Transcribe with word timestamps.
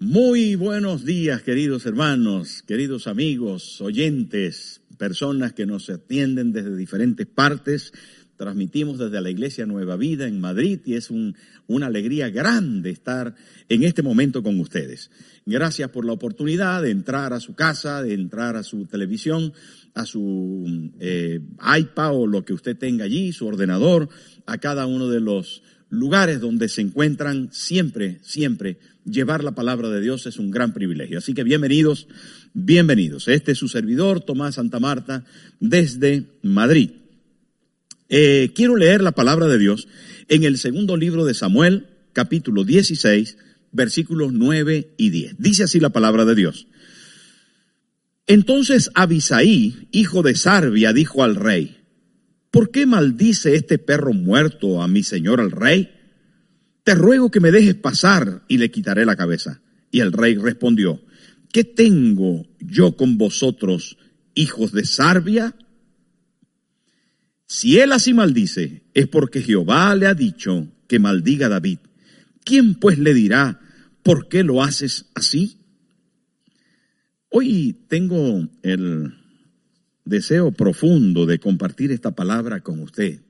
Muy 0.00 0.54
buenos 0.54 1.04
días, 1.04 1.42
queridos 1.42 1.84
hermanos, 1.84 2.62
queridos 2.62 3.08
amigos, 3.08 3.80
oyentes, 3.80 4.80
personas 4.96 5.54
que 5.54 5.66
nos 5.66 5.90
atienden 5.90 6.52
desde 6.52 6.76
diferentes 6.76 7.26
partes. 7.26 7.92
Transmitimos 8.36 9.00
desde 9.00 9.20
la 9.20 9.28
Iglesia 9.28 9.66
Nueva 9.66 9.96
Vida 9.96 10.28
en 10.28 10.40
Madrid 10.40 10.78
y 10.84 10.94
es 10.94 11.10
un, 11.10 11.34
una 11.66 11.86
alegría 11.86 12.30
grande 12.30 12.90
estar 12.90 13.34
en 13.68 13.82
este 13.82 14.04
momento 14.04 14.40
con 14.44 14.60
ustedes. 14.60 15.10
Gracias 15.44 15.90
por 15.90 16.04
la 16.04 16.12
oportunidad 16.12 16.80
de 16.80 16.92
entrar 16.92 17.32
a 17.32 17.40
su 17.40 17.56
casa, 17.56 18.00
de 18.00 18.14
entrar 18.14 18.54
a 18.54 18.62
su 18.62 18.86
televisión, 18.86 19.52
a 19.94 20.06
su 20.06 20.92
eh, 21.00 21.40
iPad 21.76 22.14
o 22.14 22.28
lo 22.28 22.44
que 22.44 22.52
usted 22.52 22.78
tenga 22.78 23.04
allí, 23.04 23.32
su 23.32 23.48
ordenador, 23.48 24.08
a 24.46 24.58
cada 24.58 24.86
uno 24.86 25.08
de 25.08 25.18
los 25.18 25.64
lugares 25.90 26.40
donde 26.40 26.68
se 26.68 26.82
encuentran 26.82 27.50
siempre, 27.52 28.18
siempre 28.22 28.78
llevar 29.04 29.42
la 29.42 29.52
palabra 29.52 29.88
de 29.88 30.00
Dios 30.00 30.26
es 30.26 30.38
un 30.38 30.50
gran 30.50 30.72
privilegio. 30.72 31.18
Así 31.18 31.34
que 31.34 31.44
bienvenidos, 31.44 32.08
bienvenidos. 32.52 33.28
Este 33.28 33.52
es 33.52 33.58
su 33.58 33.68
servidor, 33.68 34.20
Tomás 34.20 34.56
Santa 34.56 34.80
Marta, 34.80 35.24
desde 35.60 36.24
Madrid. 36.42 36.90
Eh, 38.08 38.52
quiero 38.54 38.76
leer 38.76 39.02
la 39.02 39.12
palabra 39.12 39.46
de 39.46 39.58
Dios 39.58 39.88
en 40.28 40.44
el 40.44 40.58
segundo 40.58 40.96
libro 40.96 41.24
de 41.24 41.34
Samuel, 41.34 41.86
capítulo 42.12 42.64
16, 42.64 43.36
versículos 43.72 44.32
9 44.32 44.94
y 44.96 45.10
10. 45.10 45.36
Dice 45.38 45.64
así 45.64 45.80
la 45.80 45.90
palabra 45.90 46.24
de 46.24 46.34
Dios. 46.34 46.66
Entonces 48.26 48.90
Abisaí, 48.94 49.88
hijo 49.90 50.22
de 50.22 50.34
Sarbia, 50.34 50.92
dijo 50.92 51.24
al 51.24 51.34
rey, 51.34 51.77
¿por 52.50 52.70
qué 52.70 52.86
maldice 52.86 53.54
este 53.54 53.78
perro 53.78 54.12
muerto 54.12 54.82
a 54.82 54.88
mi 54.88 55.02
señor 55.02 55.40
el 55.40 55.50
rey? 55.50 55.90
Te 56.84 56.94
ruego 56.94 57.30
que 57.30 57.40
me 57.40 57.50
dejes 57.50 57.74
pasar 57.74 58.44
y 58.48 58.58
le 58.58 58.70
quitaré 58.70 59.04
la 59.04 59.16
cabeza. 59.16 59.60
Y 59.90 60.00
el 60.00 60.12
rey 60.12 60.36
respondió, 60.36 61.00
¿qué 61.52 61.64
tengo 61.64 62.46
yo 62.60 62.96
con 62.96 63.18
vosotros, 63.18 63.98
hijos 64.34 64.72
de 64.72 64.84
Sarbia? 64.84 65.54
Si 67.46 67.78
él 67.78 67.92
así 67.92 68.12
maldice, 68.12 68.82
es 68.94 69.06
porque 69.08 69.42
Jehová 69.42 69.94
le 69.94 70.06
ha 70.06 70.14
dicho 70.14 70.68
que 70.86 70.98
maldiga 70.98 71.46
a 71.46 71.50
David. 71.50 71.78
¿Quién 72.44 72.74
pues 72.74 72.98
le 72.98 73.14
dirá, 73.14 73.60
¿por 74.02 74.28
qué 74.28 74.42
lo 74.42 74.62
haces 74.62 75.06
así? 75.14 75.58
Hoy 77.30 77.84
tengo 77.88 78.48
el 78.62 79.14
deseo 80.08 80.52
profundo 80.52 81.26
de 81.26 81.38
compartir 81.38 81.92
esta 81.92 82.12
palabra 82.12 82.60
con 82.60 82.80
usted, 82.80 83.20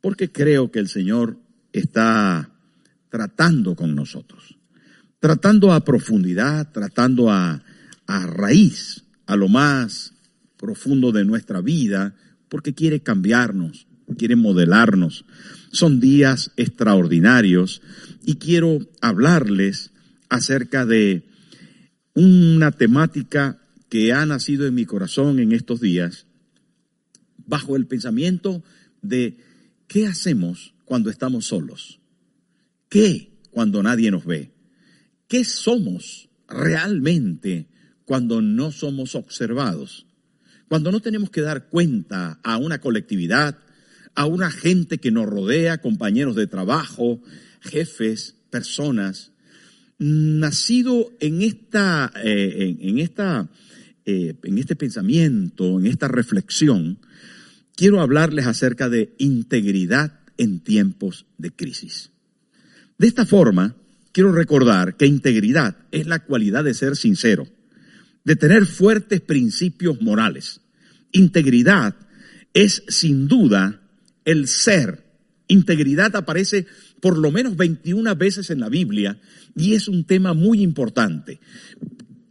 porque 0.00 0.32
creo 0.32 0.70
que 0.70 0.78
el 0.78 0.88
Señor 0.88 1.38
está 1.72 2.50
tratando 3.08 3.76
con 3.76 3.94
nosotros, 3.94 4.56
tratando 5.20 5.72
a 5.72 5.84
profundidad, 5.84 6.72
tratando 6.72 7.30
a, 7.30 7.62
a 8.06 8.26
raíz, 8.26 9.04
a 9.26 9.36
lo 9.36 9.48
más 9.48 10.14
profundo 10.56 11.12
de 11.12 11.24
nuestra 11.24 11.60
vida, 11.60 12.14
porque 12.48 12.74
quiere 12.74 13.00
cambiarnos, 13.00 13.86
quiere 14.16 14.36
modelarnos. 14.36 15.24
Son 15.72 16.00
días 16.00 16.52
extraordinarios 16.56 17.82
y 18.24 18.36
quiero 18.36 18.78
hablarles 19.00 19.90
acerca 20.28 20.86
de 20.86 21.24
una 22.14 22.72
temática 22.72 23.61
que 23.92 24.10
ha 24.14 24.24
nacido 24.24 24.66
en 24.66 24.72
mi 24.72 24.86
corazón 24.86 25.38
en 25.38 25.52
estos 25.52 25.78
días 25.78 26.24
bajo 27.36 27.76
el 27.76 27.86
pensamiento 27.86 28.64
de 29.02 29.36
qué 29.86 30.06
hacemos 30.06 30.72
cuando 30.86 31.10
estamos 31.10 31.44
solos, 31.44 32.00
qué 32.88 33.34
cuando 33.50 33.82
nadie 33.82 34.10
nos 34.10 34.24
ve, 34.24 34.54
qué 35.28 35.44
somos 35.44 36.30
realmente 36.48 37.68
cuando 38.06 38.40
no 38.40 38.72
somos 38.72 39.14
observados, 39.14 40.06
cuando 40.68 40.90
no 40.90 41.00
tenemos 41.00 41.28
que 41.28 41.42
dar 41.42 41.68
cuenta 41.68 42.40
a 42.42 42.56
una 42.56 42.80
colectividad, 42.80 43.58
a 44.14 44.24
una 44.24 44.50
gente 44.50 45.00
que 45.00 45.10
nos 45.10 45.26
rodea, 45.26 45.82
compañeros 45.82 46.34
de 46.34 46.46
trabajo, 46.46 47.20
jefes, 47.60 48.36
personas, 48.48 49.32
nacido 49.98 51.12
en 51.20 51.42
esta, 51.42 52.10
eh, 52.24 52.74
en, 52.80 52.98
esta, 52.98 53.50
eh, 54.04 54.34
en 54.42 54.58
este 54.58 54.76
pensamiento, 54.76 55.78
en 55.78 55.86
esta 55.86 56.08
reflexión, 56.08 56.98
quiero 57.76 58.00
hablarles 58.00 58.46
acerca 58.46 58.88
de 58.88 59.14
integridad 59.18 60.20
en 60.38 60.60
tiempos 60.60 61.26
de 61.38 61.50
crisis. 61.52 62.10
De 62.98 63.06
esta 63.06 63.26
forma, 63.26 63.76
quiero 64.12 64.32
recordar 64.32 64.96
que 64.96 65.06
integridad 65.06 65.76
es 65.90 66.06
la 66.06 66.24
cualidad 66.24 66.64
de 66.64 66.74
ser 66.74 66.96
sincero, 66.96 67.48
de 68.24 68.36
tener 68.36 68.66
fuertes 68.66 69.20
principios 69.20 70.00
morales. 70.00 70.60
Integridad 71.12 71.94
es 72.54 72.82
sin 72.88 73.28
duda 73.28 73.80
el 74.24 74.46
ser. 74.46 75.04
Integridad 75.48 76.14
aparece 76.16 76.66
por 77.00 77.18
lo 77.18 77.32
menos 77.32 77.56
21 77.56 78.14
veces 78.16 78.50
en 78.50 78.60
la 78.60 78.68
Biblia 78.68 79.18
y 79.56 79.74
es 79.74 79.88
un 79.88 80.04
tema 80.04 80.34
muy 80.34 80.62
importante. 80.62 81.40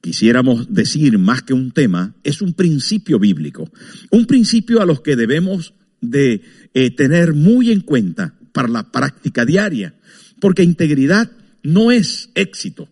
Quisiéramos 0.02 0.74
decir 0.74 1.18
más 1.20 1.44
que 1.44 1.54
un 1.54 1.72
tema, 1.72 2.16
es 2.24 2.42
un 2.42 2.54
principio 2.54 3.20
bíblico, 3.20 3.72
un 4.10 4.26
principio 4.26 4.82
a 4.82 4.86
los 4.86 5.02
que 5.02 5.16
debemos 5.16 5.74
de 6.02 6.42
eh, 6.74 6.90
tener 6.92 7.34
muy 7.34 7.72
en 7.72 7.82
cuenta 7.82 8.34
para 8.52 8.68
la 8.68 8.92
práctica 8.92 9.46
diaria, 9.46 9.94
porque 10.40 10.64
integridad 10.64 11.32
no 11.64 11.92
es 11.92 12.30
éxito, 12.34 12.90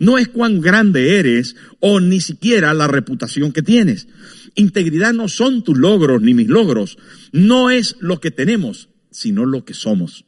no 0.00 0.18
es 0.18 0.28
cuán 0.28 0.60
grande 0.60 1.18
eres 1.18 1.56
o 1.80 2.00
ni 2.00 2.20
siquiera 2.20 2.74
la 2.74 2.88
reputación 2.88 3.52
que 3.52 3.62
tienes. 3.62 4.08
Integridad 4.54 5.12
no 5.12 5.28
son 5.28 5.62
tus 5.62 5.78
logros 5.78 6.20
ni 6.20 6.34
mis 6.34 6.48
logros, 6.48 6.98
no 7.32 7.70
es 7.70 7.96
lo 8.00 8.20
que 8.20 8.30
tenemos, 8.30 8.88
sino 9.10 9.46
lo 9.46 9.64
que 9.64 9.74
somos. 9.74 10.24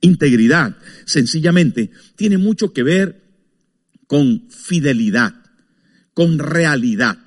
Integridad, 0.00 0.76
sencillamente, 1.06 1.90
tiene 2.14 2.38
mucho 2.38 2.72
que 2.72 2.82
ver 2.82 3.22
con 4.06 4.48
fidelidad, 4.50 5.34
con 6.14 6.38
realidad. 6.38 7.18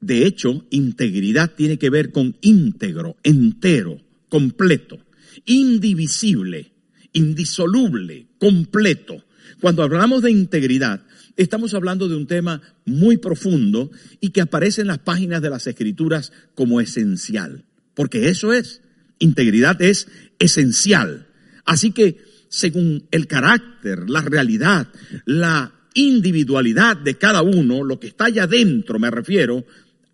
De 0.00 0.26
hecho, 0.26 0.66
integridad 0.70 1.54
tiene 1.54 1.78
que 1.78 1.90
ver 1.90 2.12
con 2.12 2.36
íntegro, 2.40 3.16
entero, 3.22 4.00
completo, 4.28 4.98
indivisible, 5.44 6.72
indisoluble, 7.12 8.28
completo. 8.38 9.24
Cuando 9.60 9.82
hablamos 9.82 10.22
de 10.22 10.30
integridad, 10.30 11.04
estamos 11.36 11.74
hablando 11.74 12.08
de 12.08 12.16
un 12.16 12.26
tema 12.26 12.60
muy 12.84 13.16
profundo 13.16 13.90
y 14.20 14.30
que 14.30 14.40
aparece 14.40 14.82
en 14.82 14.88
las 14.88 14.98
páginas 14.98 15.42
de 15.42 15.50
las 15.50 15.66
escrituras 15.66 16.32
como 16.54 16.80
esencial, 16.80 17.64
porque 17.94 18.28
eso 18.28 18.52
es, 18.52 18.82
integridad 19.18 19.80
es 19.82 20.08
esencial. 20.38 21.28
Así 21.64 21.92
que 21.92 22.18
según 22.48 23.06
el 23.10 23.26
carácter, 23.26 24.08
la 24.08 24.22
realidad, 24.22 24.88
la 25.24 25.77
individualidad 25.98 26.96
de 26.96 27.18
cada 27.18 27.42
uno, 27.42 27.84
lo 27.84 28.00
que 28.00 28.08
está 28.08 28.26
allá 28.26 28.44
adentro, 28.44 28.98
me 28.98 29.10
refiero, 29.10 29.66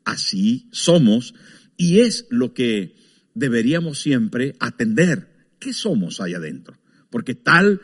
así 0.04 0.68
somos 0.72 1.34
y 1.76 2.00
es 2.00 2.26
lo 2.30 2.54
que 2.54 2.96
deberíamos 3.34 3.98
siempre 3.98 4.56
atender. 4.60 5.28
¿Qué 5.58 5.72
somos 5.72 6.20
allá 6.20 6.38
adentro? 6.38 6.78
Porque 7.10 7.34
tal 7.34 7.80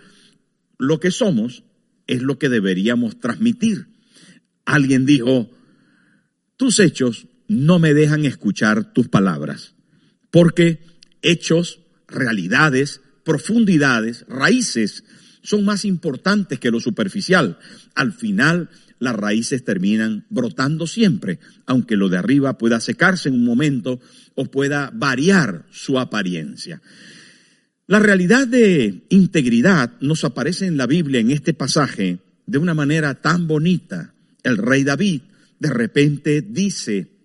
lo 0.78 1.00
que 1.00 1.10
somos 1.10 1.64
es 2.06 2.22
lo 2.22 2.38
que 2.38 2.48
deberíamos 2.48 3.20
transmitir. 3.20 3.88
Alguien 4.64 5.06
dijo, 5.06 5.50
tus 6.56 6.78
hechos 6.80 7.26
no 7.48 7.78
me 7.78 7.94
dejan 7.94 8.24
escuchar 8.24 8.92
tus 8.92 9.08
palabras, 9.08 9.74
porque 10.30 10.80
hechos, 11.22 11.80
realidades, 12.06 13.00
profundidades, 13.24 14.24
raíces, 14.28 15.04
son 15.42 15.64
más 15.64 15.84
importantes 15.84 16.58
que 16.58 16.70
lo 16.70 16.80
superficial. 16.80 17.58
Al 17.94 18.12
final, 18.12 18.70
las 18.98 19.16
raíces 19.16 19.64
terminan 19.64 20.26
brotando 20.28 20.86
siempre, 20.86 21.38
aunque 21.66 21.96
lo 21.96 22.08
de 22.08 22.18
arriba 22.18 22.58
pueda 22.58 22.80
secarse 22.80 23.28
en 23.28 23.34
un 23.34 23.44
momento 23.44 24.00
o 24.34 24.44
pueda 24.46 24.90
variar 24.94 25.66
su 25.70 25.98
apariencia. 25.98 26.82
La 27.86 27.98
realidad 27.98 28.46
de 28.46 29.02
integridad 29.08 29.92
nos 30.00 30.24
aparece 30.24 30.66
en 30.66 30.76
la 30.76 30.86
Biblia 30.86 31.20
en 31.20 31.30
este 31.30 31.54
pasaje 31.54 32.18
de 32.46 32.58
una 32.58 32.74
manera 32.74 33.20
tan 33.20 33.48
bonita. 33.48 34.14
El 34.42 34.58
rey 34.58 34.84
David 34.84 35.22
de 35.58 35.70
repente 35.70 36.42
dice 36.42 37.19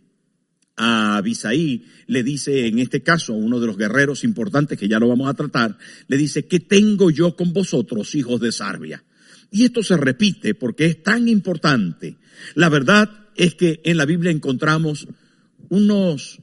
a 0.75 1.18
Abisaí, 1.18 1.86
le 2.07 2.24
dice 2.24 2.68
en 2.68 2.80
este 2.80 3.01
caso 3.01 3.33
a 3.33 3.38
uno 3.38 3.60
de 3.60 3.68
los 3.68 3.77
guerreros 3.77 4.24
importantes 4.24 4.77
que 4.77 4.88
ya 4.88 5.00
lo 5.00 5.07
vamos 5.07 5.30
a 5.30 5.33
tratar, 5.33 5.77
le 6.07 6.18
dice, 6.18 6.45
¿qué 6.45 6.60
tengo 6.60 7.10
yo 7.12 7.36
con 7.36 7.54
vosotros, 7.54 8.16
hijos 8.16 8.42
de 8.42 8.51
Sarbia? 8.51 9.04
Y 9.51 9.63
esto 9.66 9.83
se 9.83 9.98
repite 9.98 10.54
porque 10.54 10.86
es 10.86 11.04
tan 11.04 11.27
importante. 11.27 12.18
La 12.56 12.69
verdad 12.69 13.10
es 13.36 13.56
que 13.56 13.81
en 13.83 13.98
la 13.98 14.06
Biblia 14.06 14.31
encontramos 14.31 15.07
unos 15.69 16.42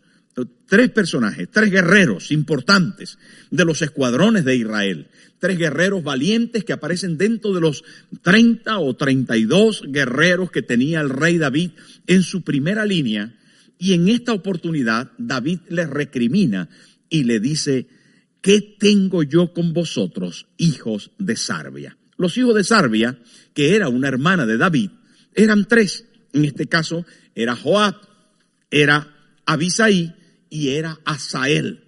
tres 0.67 0.91
personajes, 0.91 1.51
tres 1.51 1.71
guerreros 1.71 2.33
importantes 2.33 3.19
de 3.51 3.65
los 3.67 3.83
escuadrones 3.83 4.47
de 4.47 4.57
Israel, 4.57 5.09
tres 5.39 5.59
guerreros 5.59 6.03
valientes 6.03 6.65
que 6.65 6.73
aparecen 6.73 7.19
dentro 7.19 7.53
de 7.53 7.61
los 7.61 7.85
30 8.23 8.79
o 8.79 8.95
32 8.95 9.83
guerreros 9.89 10.51
que 10.51 10.63
tenía 10.63 11.03
el 11.03 11.11
rey 11.11 11.37
David 11.37 11.73
en 12.07 12.23
su 12.23 12.43
primera 12.43 12.87
línea, 12.87 13.35
y 13.83 13.95
en 13.95 14.09
esta 14.09 14.33
oportunidad 14.33 15.11
David 15.19 15.59
les 15.69 15.91
recrimina 15.91 16.69
y 17.09 17.25
le 17.25 17.41
dice, 17.41 17.89
¿qué 18.41 18.77
tengo 18.79 19.25
yo 19.25 19.53
con 19.53 19.73
vosotros, 19.73 20.47
hijos 20.57 21.11
de 21.19 21.35
Sarbia? 21.35 21.99
Los 22.17 22.39
hijos 22.39 22.55
de 22.55 22.63
Sarbia, 22.63 23.19
que 23.53 23.75
era 23.75 23.89
una 23.89 24.07
hermana 24.07 24.47
de 24.47 24.57
David, 24.57 24.91
eran 25.35 25.67
tres. 25.67 26.05
En 26.33 26.45
este 26.45 26.67
caso 26.67 27.05
era 27.35 27.57
Joab, 27.57 27.97
era 28.71 29.17
Abisaí 29.47 30.15
y 30.49 30.69
era 30.69 31.01
Asael. 31.05 31.83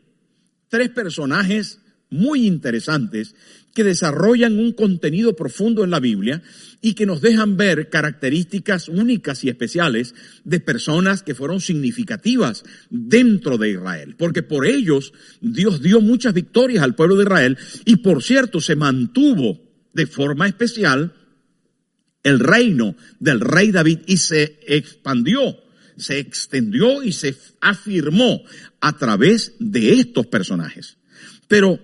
Tres 0.67 0.91
personajes 0.91 1.79
muy 2.11 2.44
interesantes 2.44 3.37
que 3.75 3.85
desarrollan 3.85 4.59
un 4.59 4.73
contenido 4.73 5.35
profundo 5.35 5.85
en 5.85 5.91
la 5.91 6.00
Biblia 6.00 6.43
y 6.81 6.94
que 6.94 7.06
nos 7.06 7.21
dejan 7.21 7.56
ver 7.56 7.91
características 7.91 8.88
únicas 8.88 9.43
y 9.43 9.49
especiales 9.49 10.15
de 10.44 10.61
personas 10.61 11.23
que 11.23 11.35
fueron 11.35 11.61
significativas 11.61 12.62
dentro 12.88 13.59
de 13.59 13.73
Israel. 13.73 14.15
Porque 14.17 14.43
por 14.43 14.65
ellos 14.65 15.12
Dios 15.41 15.82
dio 15.82 16.00
muchas 16.00 16.32
victorias 16.32 16.85
al 16.85 16.94
pueblo 16.94 17.17
de 17.17 17.25
Israel 17.25 17.59
y 17.85 17.97
por 17.97 18.23
cierto 18.23 18.61
se 18.61 18.76
mantuvo 18.76 19.61
de 19.93 20.06
forma 20.06 20.47
especial 20.47 21.12
el 22.23 22.38
reino 22.38 22.97
del 23.19 23.41
rey 23.41 23.73
David 23.73 23.99
y 24.06 24.17
se 24.17 24.61
expandió 24.67 25.59
se 25.97 26.19
extendió 26.19 27.03
y 27.03 27.12
se 27.12 27.37
afirmó 27.61 28.43
a 28.81 28.97
través 28.97 29.55
de 29.59 29.93
estos 30.00 30.27
personajes. 30.27 30.97
Pero 31.49 31.79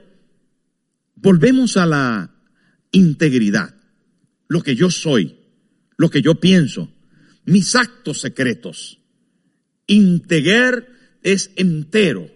volvemos 1.21 1.77
a 1.77 1.87
la 1.87 2.35
integridad, 2.93 3.75
lo 4.49 4.63
que 4.63 4.75
yo 4.75 4.91
soy, 4.91 5.37
lo 5.97 6.11
que 6.11 6.23
yo 6.23 6.41
pienso, 6.41 6.93
mis 7.45 7.75
actos 7.77 8.21
secretos. 8.21 8.99
Integer 9.87 10.89
es 11.23 11.51
entero, 11.57 12.31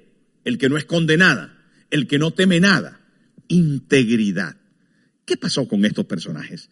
el 0.44 0.58
que 0.58 0.68
no 0.68 0.76
esconde 0.76 1.16
nada, 1.16 1.64
el 1.90 2.06
que 2.06 2.18
no 2.18 2.32
teme 2.32 2.60
nada. 2.60 3.00
Integridad. 3.48 4.56
¿Qué 5.24 5.36
pasó 5.36 5.68
con 5.68 5.84
estos 5.84 6.06
personajes? 6.06 6.70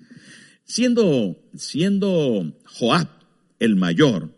Siendo, 0.64 1.38
siendo 1.54 2.60
Joab 2.64 3.08
el 3.58 3.76
mayor, 3.76 4.34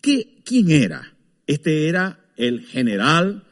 ¿Qué, 0.00 0.42
¿Quién 0.44 0.70
era? 0.70 1.14
Este 1.46 1.88
era 1.88 2.20
el 2.36 2.62
general 2.62 3.44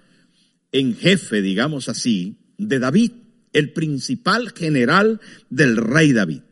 en 0.73 0.97
jefe, 0.97 1.43
digamos 1.43 1.89
así, 1.89 2.39
de 2.57 2.79
David, 2.79 3.13
el 3.53 3.73
principal 3.73 4.53
general 4.53 5.21
del 5.51 5.77
rey 5.77 6.13
David. 6.13 6.43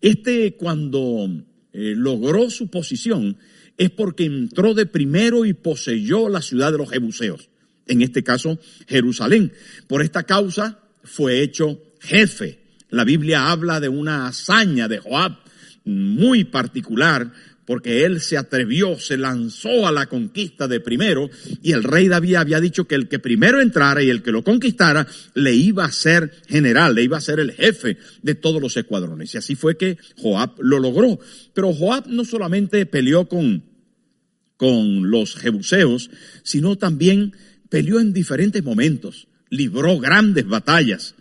Este 0.00 0.56
cuando 0.56 1.28
eh, 1.72 1.94
logró 1.96 2.50
su 2.50 2.68
posición 2.68 3.38
es 3.76 3.90
porque 3.90 4.24
entró 4.24 4.74
de 4.74 4.86
primero 4.86 5.44
y 5.44 5.52
poseyó 5.52 6.28
la 6.28 6.42
ciudad 6.42 6.72
de 6.72 6.78
los 6.78 6.90
Jebuseos, 6.90 7.50
en 7.86 8.02
este 8.02 8.22
caso 8.22 8.58
Jerusalén. 8.86 9.52
Por 9.86 10.02
esta 10.02 10.22
causa 10.24 10.80
fue 11.02 11.42
hecho 11.42 11.82
jefe. 12.00 12.60
La 12.88 13.04
Biblia 13.04 13.50
habla 13.50 13.80
de 13.80 13.88
una 13.88 14.26
hazaña 14.26 14.88
de 14.88 14.98
Joab 14.98 15.38
muy 15.84 16.44
particular 16.44 17.32
porque 17.66 18.04
él 18.04 18.20
se 18.20 18.38
atrevió, 18.38 18.98
se 18.98 19.16
lanzó 19.16 19.88
a 19.88 19.92
la 19.92 20.06
conquista 20.06 20.68
de 20.68 20.78
primero, 20.78 21.28
y 21.62 21.72
el 21.72 21.82
rey 21.82 22.06
David 22.06 22.36
había 22.36 22.60
dicho 22.60 22.86
que 22.86 22.94
el 22.94 23.08
que 23.08 23.18
primero 23.18 23.60
entrara 23.60 24.02
y 24.02 24.08
el 24.08 24.22
que 24.22 24.30
lo 24.30 24.44
conquistara 24.44 25.06
le 25.34 25.52
iba 25.52 25.84
a 25.84 25.90
ser 25.90 26.30
general, 26.46 26.94
le 26.94 27.02
iba 27.02 27.18
a 27.18 27.20
ser 27.20 27.40
el 27.40 27.52
jefe 27.52 27.98
de 28.22 28.34
todos 28.36 28.62
los 28.62 28.76
escuadrones. 28.76 29.34
Y 29.34 29.38
así 29.38 29.56
fue 29.56 29.76
que 29.76 29.98
Joab 30.16 30.52
lo 30.60 30.78
logró. 30.78 31.18
Pero 31.54 31.72
Joab 31.72 32.06
no 32.06 32.24
solamente 32.24 32.86
peleó 32.86 33.28
con, 33.28 33.64
con 34.56 35.10
los 35.10 35.34
jebuseos, 35.34 36.10
sino 36.44 36.76
también 36.76 37.34
peleó 37.68 37.98
en 37.98 38.12
diferentes 38.12 38.62
momentos, 38.62 39.26
libró 39.50 39.98
grandes 39.98 40.46
batallas, 40.46 41.16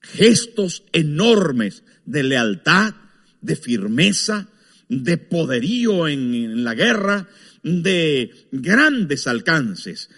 gestos 0.00 0.82
enormes 0.92 1.84
de 2.04 2.24
lealtad, 2.24 2.94
de 3.40 3.54
firmeza, 3.54 4.48
de 4.88 5.18
poderío 5.18 6.08
en, 6.08 6.64
la 6.64 6.74
guerra, 6.74 7.28
de 7.62 8.30
grandes 8.52 9.26
alcances. 9.26 10.10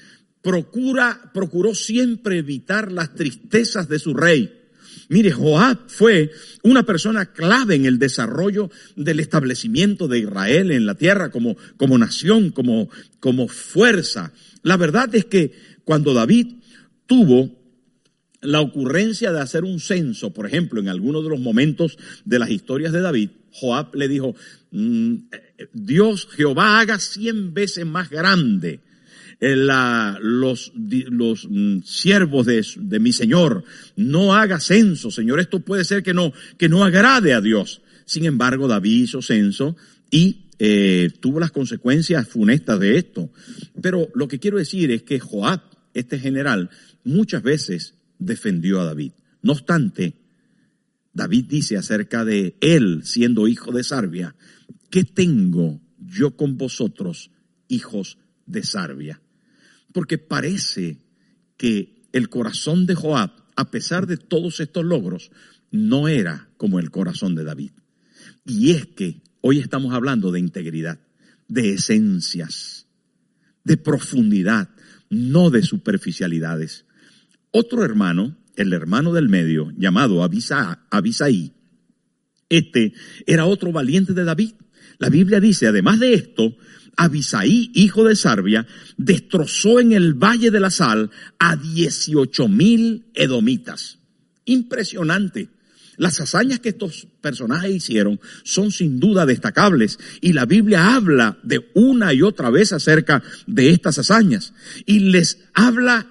Procura, 0.43 1.31
procuró 1.34 1.75
siempre 1.75 2.38
evitar 2.38 2.90
las 2.93 3.14
tristezas 3.14 3.88
de 3.88 3.99
su 3.99 4.14
rey. 4.14 4.56
Mire, 5.08 5.32
Joab 5.32 5.88
fue 5.88 6.31
una 6.62 6.84
persona 6.84 7.32
clave 7.32 7.75
en 7.75 7.84
el 7.84 7.99
desarrollo 7.99 8.70
del 8.96 9.20
establecimiento 9.20 10.06
de 10.06 10.20
Israel 10.20 10.70
en 10.70 10.87
la 10.87 10.94
tierra 10.94 11.31
como, 11.31 11.56
como 11.76 11.99
nación, 11.99 12.50
como, 12.50 12.88
como 13.19 13.49
fuerza. 13.49 14.32
La 14.62 14.76
verdad 14.76 15.12
es 15.14 15.25
que 15.25 15.52
cuando 15.84 16.14
David 16.14 16.55
tuvo 17.06 17.59
la 18.42 18.60
ocurrencia 18.60 19.32
de 19.32 19.40
hacer 19.40 19.64
un 19.64 19.81
censo, 19.81 20.32
por 20.32 20.46
ejemplo, 20.46 20.81
en 20.81 20.88
algunos 20.88 21.22
de 21.22 21.31
los 21.31 21.40
momentos 21.40 21.98
de 22.25 22.38
las 22.38 22.50
historias 22.50 22.92
de 22.92 23.00
David, 23.00 23.31
Joab 23.52 23.94
le 23.94 24.08
dijo, 24.08 24.34
mm, 24.70 25.14
Dios, 25.72 26.28
Jehová 26.32 26.81
haga 26.81 26.98
cien 26.98 27.52
veces 27.52 27.84
más 27.84 28.08
grande 28.08 28.81
eh, 29.40 29.56
los, 29.56 30.72
mm, 30.75 31.81
siervos 31.84 32.46
de, 32.46 32.64
de, 32.76 33.00
mi 33.00 33.12
Señor. 33.12 33.64
No 33.96 34.34
haga 34.34 34.60
censo, 34.60 35.10
Señor. 35.10 35.40
Esto 35.40 35.60
puede 35.60 35.84
ser 35.84 36.02
que 36.02 36.14
no, 36.14 36.32
que 36.58 36.69
no 36.69 36.84
agrade 36.84 37.32
a 37.32 37.40
Dios. 37.40 37.82
Sin 38.04 38.25
embargo, 38.25 38.69
David 38.69 39.04
hizo 39.04 39.22
censo 39.22 39.76
y 40.10 40.46
eh, 40.58 41.10
tuvo 41.20 41.41
las 41.41 41.53
consecuencias 41.53 42.29
funestas 42.29 42.79
de 42.81 42.98
esto. 42.98 43.31
Pero 43.81 44.08
lo 44.15 44.29
que 44.29 44.38
quiero 44.38 44.58
decir 44.58 44.91
es 44.91 45.03
que 45.03 45.19
Joab, 45.19 45.62
este 45.94 46.19
general, 46.19 46.69
muchas 47.03 47.43
veces 47.43 47.94
defendió 48.20 48.81
a 48.81 48.84
David. 48.84 49.12
No 49.43 49.53
obstante, 49.53 50.15
David 51.12 51.46
dice 51.48 51.77
acerca 51.77 52.24
de 52.24 52.56
él 52.60 53.00
siendo 53.05 53.48
hijo 53.48 53.72
de 53.72 53.82
Sarbia, 53.82 54.36
¿qué 54.91 55.03
tengo 55.03 55.81
yo 55.98 56.36
con 56.36 56.56
vosotros, 56.56 57.32
hijos 57.67 58.19
de 58.46 58.62
Sarbia? 58.62 59.20
Porque 59.93 60.19
parece 60.19 60.98
que 61.56 62.06
el 62.12 62.29
corazón 62.29 62.86
de 62.86 62.94
Joab, 62.94 63.32
a 63.56 63.70
pesar 63.70 64.06
de 64.06 64.17
todos 64.17 64.60
estos 64.60 64.84
logros, 64.84 65.32
no 65.70 66.08
era 66.08 66.48
como 66.56 66.79
el 66.79 66.91
corazón 66.91 67.34
de 67.34 67.44
David. 67.44 67.72
Y 68.44 68.70
es 68.70 68.86
que 68.86 69.22
hoy 69.41 69.58
estamos 69.58 69.93
hablando 69.94 70.31
de 70.32 70.41
integridad, 70.41 71.00
de 71.48 71.74
esencias, 71.74 72.86
de 73.65 73.77
profundidad, 73.77 74.70
no 75.08 75.50
de 75.50 75.62
superficialidades. 75.62 76.84
Otro 77.52 77.84
hermano, 77.84 78.36
el 78.56 78.72
hermano 78.72 79.12
del 79.12 79.28
medio, 79.28 79.72
llamado 79.76 80.22
Abisaí, 80.22 81.52
este 82.50 82.92
era 83.26 83.46
otro 83.46 83.72
valiente 83.72 84.12
de 84.12 84.24
David. 84.24 84.52
La 84.98 85.08
Biblia 85.08 85.40
dice, 85.40 85.69
además 85.69 86.00
de 86.00 86.14
esto, 86.14 86.56
Abisaí, 86.96 87.70
hijo 87.74 88.04
de 88.04 88.16
Sarbia, 88.16 88.66
destrozó 88.98 89.80
en 89.80 89.92
el 89.92 90.14
Valle 90.14 90.50
de 90.50 90.60
la 90.60 90.70
Sal 90.70 91.10
a 91.38 91.56
18 91.56 92.48
mil 92.48 93.06
edomitas. 93.14 94.00
Impresionante. 94.44 95.48
Las 95.96 96.20
hazañas 96.20 96.60
que 96.60 96.70
estos 96.70 97.06
personajes 97.20 97.70
hicieron 97.70 98.20
son 98.42 98.72
sin 98.72 98.98
duda 98.98 99.26
destacables 99.26 99.98
y 100.20 100.32
la 100.32 100.46
Biblia 100.46 100.94
habla 100.94 101.38
de 101.42 101.70
una 101.74 102.14
y 102.14 102.22
otra 102.22 102.48
vez 102.48 102.72
acerca 102.72 103.22
de 103.46 103.70
estas 103.70 103.98
hazañas 103.98 104.54
y 104.86 105.00
les 105.00 105.44
habla 105.52 106.06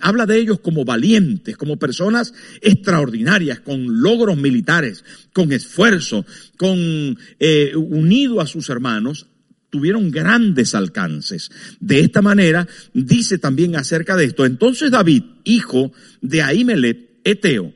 habla 0.00 0.26
de 0.26 0.38
ellos 0.38 0.60
como 0.60 0.84
valientes, 0.84 1.56
como 1.56 1.78
personas 1.78 2.32
extraordinarias, 2.60 3.60
con 3.60 4.00
logros 4.00 4.36
militares, 4.36 5.04
con 5.32 5.52
esfuerzo, 5.52 6.24
con 6.56 7.18
eh, 7.38 7.72
unido 7.76 8.40
a 8.40 8.46
sus 8.46 8.68
hermanos, 8.70 9.26
tuvieron 9.70 10.10
grandes 10.10 10.74
alcances. 10.74 11.50
De 11.80 12.00
esta 12.00 12.22
manera 12.22 12.66
dice 12.92 13.38
también 13.38 13.76
acerca 13.76 14.16
de 14.16 14.24
esto. 14.24 14.46
Entonces 14.46 14.90
David, 14.90 15.22
hijo 15.44 15.92
de 16.20 16.42
Ahimelet, 16.42 17.20
Eteo, 17.24 17.74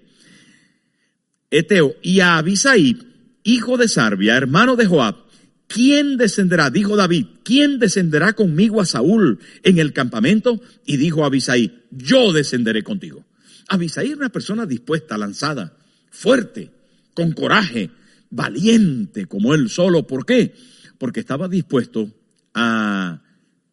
Eteo 1.51 1.95
y 2.03 2.21
a 2.21 2.43
hijo 3.45 3.77
de 3.77 3.89
Sarbia, 3.89 4.37
hermano 4.37 4.77
de 4.77 4.87
Joab, 4.87 5.17
¿quién 5.73 6.17
descenderá? 6.17 6.71
Dijo 6.71 6.97
David, 6.97 7.27
¿quién 7.45 7.79
descenderá 7.79 8.33
conmigo 8.35 8.81
a 8.81 8.87
Saúl 8.87 9.39
en 9.63 9.79
el 9.79 9.93
campamento? 9.93 10.61
Y 10.85 10.97
dijo 10.97 11.25
Abisaí, 11.25 11.83
yo 11.91 12.33
descenderé 12.33 12.83
contigo. 12.83 13.25
Abisaí 13.69 14.09
era 14.09 14.17
una 14.17 14.29
persona 14.29 14.67
dispuesta, 14.67 15.17
lanzada, 15.17 15.77
fuerte, 16.11 16.71
con 17.15 17.33
coraje, 17.33 17.91
valiente 18.31 19.27
como 19.27 19.55
él 19.55 19.69
solo. 19.69 20.07
¿Por 20.07 20.27
qué? 20.27 20.55
Porque 20.99 21.21
estaba 21.21 21.49
dispuesto 21.49 22.13
a 22.55 23.23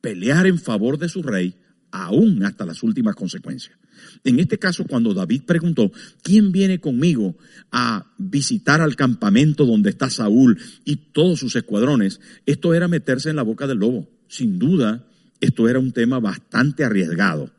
pelear 0.01 0.47
en 0.47 0.59
favor 0.59 0.97
de 0.97 1.09
su 1.09 1.23
rey, 1.23 1.55
aún 1.91 2.43
hasta 2.43 2.65
las 2.65 2.83
últimas 2.83 3.15
consecuencias. 3.15 3.78
En 4.23 4.39
este 4.39 4.57
caso, 4.57 4.85
cuando 4.85 5.13
David 5.13 5.43
preguntó, 5.45 5.91
¿quién 6.21 6.51
viene 6.51 6.79
conmigo 6.79 7.37
a 7.71 8.13
visitar 8.17 8.81
al 8.81 8.95
campamento 8.95 9.65
donde 9.65 9.89
está 9.89 10.09
Saúl 10.09 10.59
y 10.85 10.95
todos 11.11 11.39
sus 11.39 11.55
escuadrones? 11.55 12.19
Esto 12.45 12.73
era 12.73 12.87
meterse 12.87 13.29
en 13.29 13.35
la 13.35 13.43
boca 13.43 13.67
del 13.67 13.79
lobo. 13.79 14.09
Sin 14.27 14.59
duda, 14.59 15.07
esto 15.39 15.69
era 15.69 15.79
un 15.79 15.91
tema 15.91 16.19
bastante 16.19 16.83
arriesgado. 16.83 17.51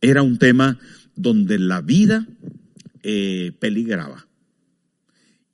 Era 0.00 0.22
un 0.22 0.38
tema 0.38 0.78
donde 1.16 1.58
la 1.58 1.80
vida 1.80 2.26
eh, 3.02 3.52
peligraba. 3.58 4.26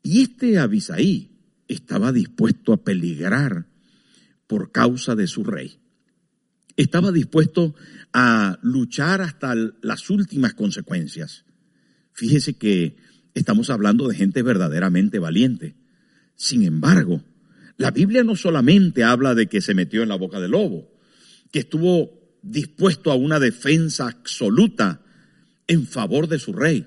Y 0.03 0.23
este 0.23 0.59
Abisaí 0.59 1.31
estaba 1.69 2.13
dispuesto 2.13 2.73
a 2.73 2.85
peligrar 2.85 3.67
por 4.47 4.71
causa 4.71 5.15
de 5.15 5.27
su 5.27 5.45
rey 5.45 5.79
estaba 6.77 7.13
dispuesto 7.13 7.75
a 8.13 8.59
luchar 8.63 9.21
hasta 9.21 9.55
las 9.83 10.11
últimas 10.11 10.55
consecuencias. 10.55 11.45
Fíjese 12.13 12.55
que 12.55 12.97
estamos 13.35 13.71
hablando 13.71 14.09
de 14.09 14.17
gente 14.17 14.43
verdaderamente 14.43 15.19
valiente. 15.19 15.77
Sin 16.37 16.63
embargo, 16.63 17.25
la 17.77 17.91
Biblia 17.91 18.23
no 18.23 18.37
solamente 18.37 19.05
habla 19.05 19.35
de 19.35 19.49
que 19.49 19.61
se 19.61 19.75
metió 19.75 20.03
en 20.03 20.09
la 20.09 20.17
boca 20.17 20.41
del 20.41 20.53
lobo, 20.53 20.93
que 21.51 21.61
estuvo 21.61 22.39
dispuesto 22.43 23.11
a 23.11 23.17
una 23.17 23.41
defensa 23.41 24.09
absoluta 24.09 25.01
en 25.67 25.87
favor 25.87 26.29
de 26.29 26.39
su 26.39 26.53
rey 26.53 26.87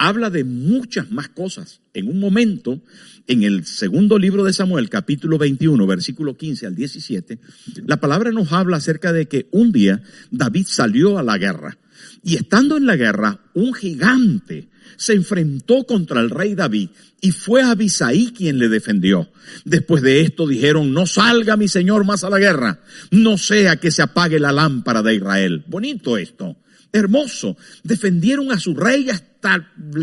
habla 0.00 0.30
de 0.30 0.44
muchas 0.44 1.10
más 1.10 1.28
cosas. 1.28 1.82
En 1.92 2.08
un 2.08 2.18
momento, 2.18 2.80
en 3.26 3.42
el 3.42 3.66
segundo 3.66 4.18
libro 4.18 4.44
de 4.44 4.54
Samuel, 4.54 4.88
capítulo 4.88 5.36
21, 5.36 5.86
versículo 5.86 6.38
15 6.38 6.66
al 6.66 6.74
17, 6.74 7.38
la 7.84 7.98
palabra 7.98 8.30
nos 8.30 8.50
habla 8.50 8.78
acerca 8.78 9.12
de 9.12 9.28
que 9.28 9.48
un 9.50 9.72
día 9.72 10.02
David 10.30 10.66
salió 10.66 11.18
a 11.18 11.22
la 11.22 11.36
guerra. 11.36 11.76
Y 12.24 12.36
estando 12.36 12.78
en 12.78 12.86
la 12.86 12.96
guerra, 12.96 13.40
un 13.52 13.74
gigante 13.74 14.70
se 14.96 15.12
enfrentó 15.12 15.84
contra 15.84 16.22
el 16.22 16.30
rey 16.30 16.54
David 16.54 16.88
y 17.20 17.32
fue 17.32 17.62
Abisaí 17.62 18.32
quien 18.32 18.58
le 18.58 18.70
defendió. 18.70 19.30
Después 19.66 20.02
de 20.02 20.22
esto 20.22 20.46
dijeron, 20.46 20.94
no 20.94 21.04
salga 21.04 21.58
mi 21.58 21.68
señor 21.68 22.06
más 22.06 22.24
a 22.24 22.30
la 22.30 22.38
guerra, 22.38 22.80
no 23.10 23.36
sea 23.36 23.76
que 23.76 23.90
se 23.90 24.00
apague 24.00 24.40
la 24.40 24.50
lámpara 24.50 25.02
de 25.02 25.16
Israel. 25.16 25.62
Bonito 25.68 26.16
esto 26.16 26.56
hermoso. 26.92 27.56
Defendieron 27.82 28.52
a 28.52 28.58
su 28.58 28.74
rey 28.74 29.08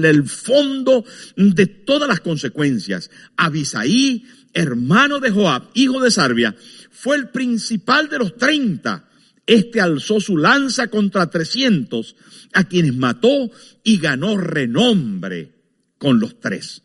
el 0.04 0.24
fondo 0.28 1.06
de 1.36 1.68
todas 1.68 2.08
las 2.08 2.20
consecuencias. 2.22 3.10
Abisaí, 3.36 4.26
hermano 4.54 5.20
de 5.20 5.32
Joab, 5.32 5.70
hijo 5.74 6.02
de 6.02 6.12
Sarbia, 6.12 6.56
fue 6.92 7.16
el 7.18 7.30
principal 7.30 8.10
de 8.10 8.20
los 8.20 8.36
treinta. 8.36 9.10
Este 9.46 9.80
alzó 9.80 10.20
su 10.20 10.38
lanza 10.38 10.88
contra 10.88 11.30
trescientos, 11.30 12.16
a 12.54 12.66
quienes 12.66 12.96
mató 12.96 13.52
y 13.84 13.98
ganó 13.98 14.38
renombre 14.38 15.54
con 15.98 16.20
los 16.20 16.40
tres. 16.40 16.84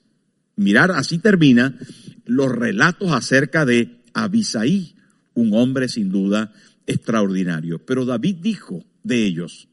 Mirar, 0.57 0.91
así 0.93 1.19
termina 1.19 1.79
los 2.25 2.53
relatos 2.53 3.11
acerca 3.11 3.65
de 3.65 4.03
Abisaí, 4.13 4.95
un 5.35 5.55
hombre 5.55 5.89
sin 5.89 6.11
duda 6.11 6.53
extraordinario. 6.87 7.85
Pero 7.85 8.05
David 8.05 8.37
dijo 8.41 8.85
de 9.03 9.25
ellos, 9.25 9.69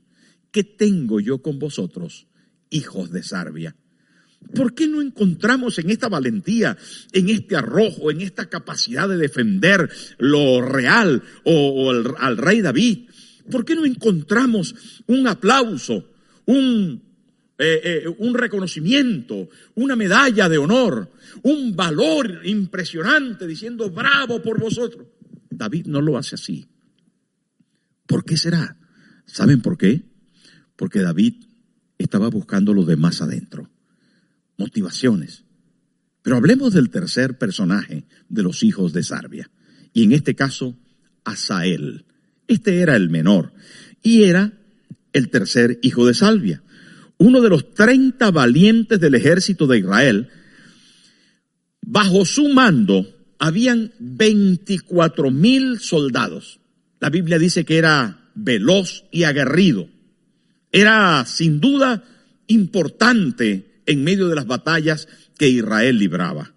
¿qué 0.52 0.64
tengo 0.64 1.20
yo 1.20 1.42
con 1.42 1.60
vosotros, 1.60 2.28
hijos 2.70 3.12
de 3.12 3.24
Sarbia? 3.24 3.76
¿Por 4.56 4.74
qué 4.74 4.88
no 4.88 5.02
encontramos 5.02 5.78
en 5.80 5.90
esta 5.90 6.08
valentía, 6.08 6.78
en 7.12 7.30
este 7.30 7.56
arrojo, 7.56 8.10
en 8.10 8.22
esta 8.22 8.50
capacidad 8.50 9.08
de 9.10 9.18
defender 9.18 9.90
lo 10.18 10.62
real 10.62 11.22
o, 11.44 11.92
al 12.18 12.38
rey 12.38 12.62
David? 12.62 13.10
¿Por 13.52 13.66
qué 13.66 13.76
no 13.76 13.86
encontramos 13.86 14.76
un 15.08 15.28
aplauso, 15.28 16.10
eh, 16.48 17.02
eh, 17.58 18.04
un 18.18 18.34
reconocimiento, 18.34 19.50
una 19.76 19.96
medalla 19.96 20.48
de 20.48 20.58
honor, 20.58 21.12
un 21.44 21.76
valor 21.76 22.42
impresionante 22.46 23.46
diciendo 23.46 23.90
bravo 23.90 24.42
por 24.42 24.60
vosotros? 24.60 25.08
David 25.50 25.88
no 25.88 26.02
lo 26.02 26.18
hace 26.18 26.36
así. 26.36 26.66
¿Por 28.08 28.24
qué 28.24 28.38
será? 28.38 28.78
¿Saben 29.26 29.62
por 29.62 29.78
qué? 29.78 30.10
porque 30.80 31.02
David 31.02 31.44
estaba 32.00 32.30
buscando 32.30 32.74
lo 32.74 32.86
de 32.86 32.96
más 32.96 33.22
adentro, 33.22 33.70
motivaciones. 34.58 35.44
Pero 36.24 36.38
hablemos 36.38 36.74
del 36.74 36.90
tercer 36.90 37.38
personaje 37.38 38.06
de 38.28 38.44
los 38.44 38.64
hijos 38.64 38.94
de 38.94 39.04
Sarbia, 39.04 39.52
y 39.94 40.04
en 40.04 40.14
este 40.14 40.34
caso, 40.36 40.76
Asael. 41.24 42.06
Este 42.48 42.80
era 42.80 42.96
el 42.96 43.10
menor, 43.10 43.54
y 44.02 44.24
era 44.24 44.54
el 45.14 45.30
tercer 45.30 45.80
hijo 45.84 46.08
de 46.08 46.14
Salvia, 46.14 46.64
uno 47.18 47.42
de 47.42 47.50
los 47.50 47.74
treinta 47.74 48.32
valientes 48.32 49.00
del 49.00 49.14
ejército 49.16 49.68
de 49.68 49.80
Israel. 49.80 50.30
Bajo 51.82 52.24
su 52.26 52.50
mando 52.50 53.06
habían 53.40 53.92
veinticuatro 54.00 55.32
mil 55.32 55.80
soldados. 55.80 56.60
La 57.00 57.10
Biblia 57.10 57.38
dice 57.38 57.66
que 57.66 57.78
era 57.78 58.32
veloz 58.36 59.06
y 59.12 59.24
aguerrido 59.24 59.90
era 60.72 61.26
sin 61.26 61.60
duda 61.60 62.04
importante 62.48 63.82
en 63.86 64.04
medio 64.04 64.28
de 64.28 64.36
las 64.36 64.46
batallas 64.46 65.08
que 65.38 65.50
Israel 65.50 65.98
libraba. 65.98 66.54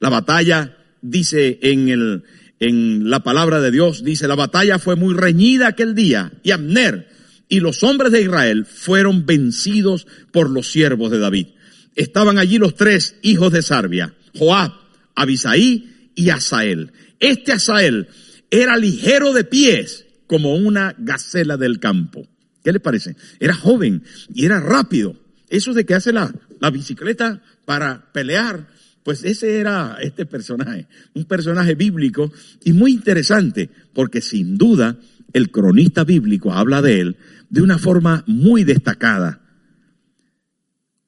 La 0.00 0.10
batalla, 0.10 0.76
dice 1.00 1.58
en, 1.62 1.88
el, 1.88 2.24
en 2.60 3.08
la 3.08 3.22
palabra 3.22 3.60
de 3.60 3.70
Dios, 3.70 4.04
dice, 4.04 4.28
la 4.28 4.34
batalla 4.34 4.78
fue 4.78 4.96
muy 4.96 5.14
reñida 5.14 5.68
aquel 5.68 5.94
día 5.94 6.32
y 6.42 6.50
Abner 6.50 7.08
y 7.48 7.60
los 7.60 7.82
hombres 7.82 8.12
de 8.12 8.22
Israel 8.22 8.66
fueron 8.66 9.26
vencidos 9.26 10.06
por 10.32 10.50
los 10.50 10.70
siervos 10.70 11.10
de 11.10 11.18
David. 11.18 11.48
Estaban 11.94 12.38
allí 12.38 12.58
los 12.58 12.74
tres 12.74 13.16
hijos 13.22 13.52
de 13.52 13.62
Sarbia, 13.62 14.14
Joab, 14.36 14.72
Abisaí 15.14 16.10
y 16.14 16.30
Asael. 16.30 16.92
Este 17.20 17.52
Asael 17.52 18.08
era 18.50 18.76
ligero 18.76 19.32
de 19.32 19.44
pies 19.44 20.06
como 20.26 20.54
una 20.56 20.94
gacela 20.98 21.56
del 21.56 21.78
campo. 21.78 22.26
¿Qué 22.64 22.72
le 22.72 22.80
parece? 22.80 23.14
Era 23.38 23.54
joven 23.54 24.02
y 24.34 24.46
era 24.46 24.58
rápido. 24.58 25.20
Eso 25.50 25.74
de 25.74 25.84
que 25.84 25.94
hace 25.94 26.14
la, 26.14 26.34
la 26.60 26.70
bicicleta 26.70 27.42
para 27.66 28.10
pelear, 28.10 28.68
pues 29.02 29.22
ese 29.22 29.60
era 29.60 29.98
este 30.00 30.24
personaje, 30.24 30.88
un 31.12 31.26
personaje 31.26 31.74
bíblico 31.74 32.32
y 32.64 32.72
muy 32.72 32.92
interesante, 32.92 33.68
porque 33.92 34.22
sin 34.22 34.56
duda 34.56 34.98
el 35.34 35.50
cronista 35.50 36.04
bíblico 36.04 36.54
habla 36.54 36.80
de 36.80 37.00
él 37.00 37.16
de 37.50 37.60
una 37.60 37.76
forma 37.76 38.24
muy 38.26 38.64
destacada. 38.64 39.42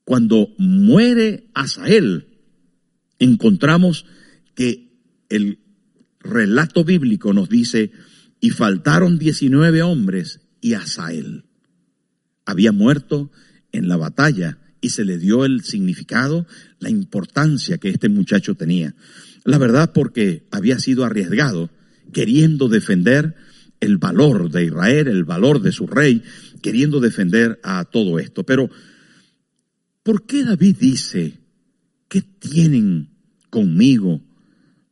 Cuando 0.04 0.50
muere 0.58 1.48
Asael, 1.54 2.26
encontramos 3.18 4.04
que 4.54 4.90
el 5.30 5.58
relato 6.20 6.84
bíblico 6.84 7.32
nos 7.32 7.48
dice, 7.48 7.92
y 8.40 8.50
faltaron 8.50 9.18
19 9.18 9.82
hombres 9.82 10.40
y 10.60 10.74
Asael 10.74 11.45
había 12.46 12.72
muerto 12.72 13.30
en 13.72 13.88
la 13.88 13.96
batalla 13.96 14.58
y 14.80 14.90
se 14.90 15.04
le 15.04 15.18
dio 15.18 15.44
el 15.44 15.62
significado, 15.64 16.46
la 16.78 16.90
importancia 16.90 17.78
que 17.78 17.88
este 17.88 18.08
muchacho 18.08 18.54
tenía. 18.54 18.94
La 19.44 19.58
verdad 19.58 19.92
porque 19.92 20.46
había 20.50 20.78
sido 20.78 21.04
arriesgado, 21.04 21.70
queriendo 22.12 22.68
defender 22.68 23.34
el 23.80 23.98
valor 23.98 24.50
de 24.50 24.64
Israel, 24.64 25.08
el 25.08 25.24
valor 25.24 25.60
de 25.60 25.72
su 25.72 25.86
rey, 25.86 26.22
queriendo 26.62 27.00
defender 27.00 27.60
a 27.62 27.84
todo 27.84 28.18
esto. 28.18 28.44
Pero, 28.44 28.70
¿por 30.02 30.24
qué 30.24 30.44
David 30.44 30.76
dice, 30.80 31.38
¿qué 32.08 32.22
tienen 32.22 33.10
conmigo 33.50 34.22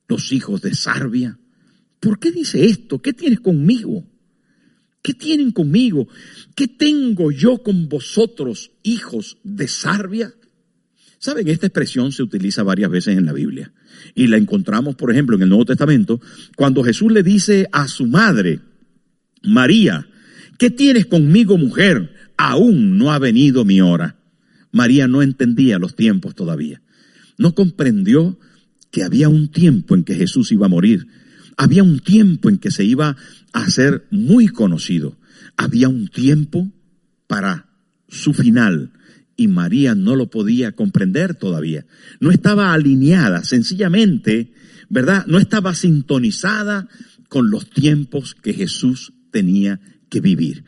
los 0.08 0.32
hijos 0.32 0.60
de 0.60 0.74
Sarbia? 0.74 1.38
¿Por 2.00 2.18
qué 2.18 2.30
dice 2.30 2.64
esto? 2.66 3.00
¿Qué 3.00 3.12
tienes 3.12 3.40
conmigo? 3.40 4.04
¿Qué 5.04 5.12
tienen 5.12 5.50
conmigo? 5.50 6.08
¿Qué 6.54 6.66
tengo 6.66 7.30
yo 7.30 7.58
con 7.58 7.90
vosotros, 7.90 8.70
hijos 8.82 9.36
de 9.44 9.68
Sarbia? 9.68 10.32
Saben, 11.18 11.46
esta 11.48 11.66
expresión 11.66 12.10
se 12.10 12.22
utiliza 12.22 12.62
varias 12.62 12.90
veces 12.90 13.18
en 13.18 13.26
la 13.26 13.34
Biblia. 13.34 13.70
Y 14.14 14.28
la 14.28 14.38
encontramos, 14.38 14.94
por 14.94 15.12
ejemplo, 15.12 15.36
en 15.36 15.42
el 15.42 15.50
Nuevo 15.50 15.66
Testamento, 15.66 16.22
cuando 16.56 16.82
Jesús 16.82 17.12
le 17.12 17.22
dice 17.22 17.68
a 17.70 17.86
su 17.86 18.06
madre, 18.06 18.60
María, 19.42 20.08
¿qué 20.56 20.70
tienes 20.70 21.04
conmigo, 21.04 21.58
mujer? 21.58 22.14
Aún 22.38 22.96
no 22.96 23.12
ha 23.12 23.18
venido 23.18 23.66
mi 23.66 23.82
hora. 23.82 24.16
María 24.72 25.06
no 25.06 25.20
entendía 25.20 25.78
los 25.78 25.96
tiempos 25.96 26.34
todavía. 26.34 26.80
No 27.36 27.54
comprendió 27.54 28.38
que 28.90 29.02
había 29.02 29.28
un 29.28 29.48
tiempo 29.48 29.94
en 29.94 30.04
que 30.04 30.14
Jesús 30.14 30.50
iba 30.50 30.64
a 30.64 30.70
morir. 30.70 31.08
Había 31.56 31.82
un 31.82 32.00
tiempo 32.00 32.48
en 32.48 32.58
que 32.58 32.70
se 32.70 32.84
iba 32.84 33.16
a 33.52 33.70
ser 33.70 34.06
muy 34.10 34.48
conocido. 34.48 35.16
Había 35.56 35.88
un 35.88 36.08
tiempo 36.08 36.70
para 37.26 37.66
su 38.08 38.32
final 38.32 38.92
y 39.36 39.48
María 39.48 39.94
no 39.94 40.16
lo 40.16 40.30
podía 40.30 40.72
comprender 40.72 41.34
todavía. 41.34 41.86
No 42.20 42.30
estaba 42.30 42.72
alineada, 42.72 43.44
sencillamente, 43.44 44.52
¿verdad? 44.88 45.26
No 45.26 45.38
estaba 45.38 45.74
sintonizada 45.74 46.88
con 47.28 47.50
los 47.50 47.68
tiempos 47.70 48.34
que 48.34 48.52
Jesús 48.52 49.12
tenía 49.30 49.80
que 50.08 50.20
vivir. 50.20 50.64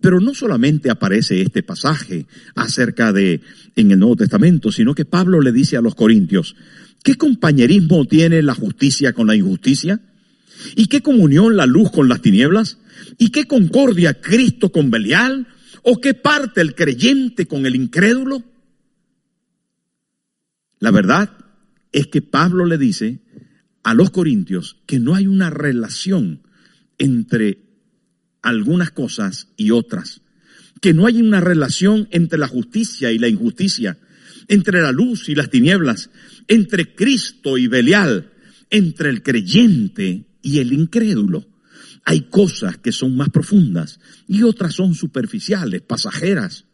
Pero 0.00 0.20
no 0.20 0.34
solamente 0.34 0.90
aparece 0.90 1.42
este 1.42 1.62
pasaje 1.62 2.26
acerca 2.54 3.12
de 3.12 3.40
en 3.74 3.90
el 3.90 3.98
Nuevo 3.98 4.16
Testamento, 4.16 4.72
sino 4.72 4.94
que 4.94 5.04
Pablo 5.04 5.40
le 5.40 5.52
dice 5.52 5.76
a 5.76 5.82
los 5.82 5.94
corintios, 5.94 6.56
¿qué 7.02 7.16
compañerismo 7.16 8.06
tiene 8.06 8.42
la 8.42 8.54
justicia 8.54 9.12
con 9.12 9.26
la 9.26 9.36
injusticia? 9.36 10.00
¿Y 10.74 10.86
qué 10.86 11.02
comunión 11.02 11.56
la 11.56 11.66
luz 11.66 11.90
con 11.90 12.08
las 12.08 12.22
tinieblas? 12.22 12.78
¿Y 13.18 13.30
qué 13.30 13.46
concordia 13.46 14.20
Cristo 14.20 14.70
con 14.70 14.90
Belial? 14.90 15.46
¿O 15.82 16.00
qué 16.00 16.14
parte 16.14 16.60
el 16.60 16.74
creyente 16.74 17.46
con 17.46 17.66
el 17.66 17.76
incrédulo? 17.76 18.42
La 20.78 20.90
verdad 20.90 21.36
es 21.92 22.08
que 22.08 22.22
Pablo 22.22 22.66
le 22.66 22.78
dice 22.78 23.20
a 23.82 23.94
los 23.94 24.10
corintios 24.10 24.78
que 24.86 24.98
no 24.98 25.14
hay 25.14 25.26
una 25.26 25.48
relación 25.50 26.42
entre 26.98 27.62
algunas 28.42 28.90
cosas 28.90 29.48
y 29.56 29.70
otras, 29.70 30.22
que 30.80 30.92
no 30.92 31.06
hay 31.06 31.22
una 31.22 31.40
relación 31.40 32.08
entre 32.10 32.38
la 32.38 32.48
justicia 32.48 33.12
y 33.12 33.18
la 33.18 33.28
injusticia, 33.28 33.98
entre 34.48 34.80
la 34.82 34.92
luz 34.92 35.28
y 35.28 35.34
las 35.34 35.50
tinieblas, 35.50 36.10
entre 36.48 36.94
Cristo 36.94 37.58
y 37.58 37.66
Belial, 37.66 38.32
entre 38.70 39.10
el 39.10 39.22
creyente 39.22 40.26
y 40.46 40.60
el 40.60 40.72
incrédulo. 40.72 41.44
Hay 42.04 42.28
cosas 42.30 42.78
que 42.78 42.92
son 42.92 43.16
más 43.16 43.30
profundas 43.30 43.98
y 44.28 44.44
otras 44.44 44.74
son 44.74 44.94
superficiales, 44.94 45.82
pasajeras, 45.82 46.66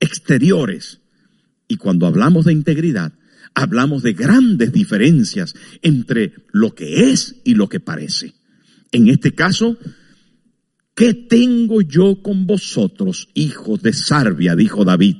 exteriores. 0.00 1.00
Y 1.68 1.76
cuando 1.76 2.08
hablamos 2.08 2.46
de 2.46 2.52
integridad, 2.52 3.12
hablamos 3.54 4.02
de 4.02 4.14
grandes 4.14 4.72
diferencias 4.72 5.54
entre 5.80 6.34
lo 6.50 6.74
que 6.74 7.12
es 7.12 7.36
y 7.44 7.54
lo 7.54 7.68
que 7.68 7.78
parece. 7.78 8.34
En 8.90 9.06
este 9.06 9.32
caso, 9.32 9.78
¿qué 10.96 11.14
tengo 11.14 11.82
yo 11.82 12.20
con 12.20 12.48
vosotros, 12.48 13.28
hijos 13.34 13.80
de 13.80 13.92
Sarbia? 13.92 14.56
dijo 14.56 14.84
David. 14.84 15.18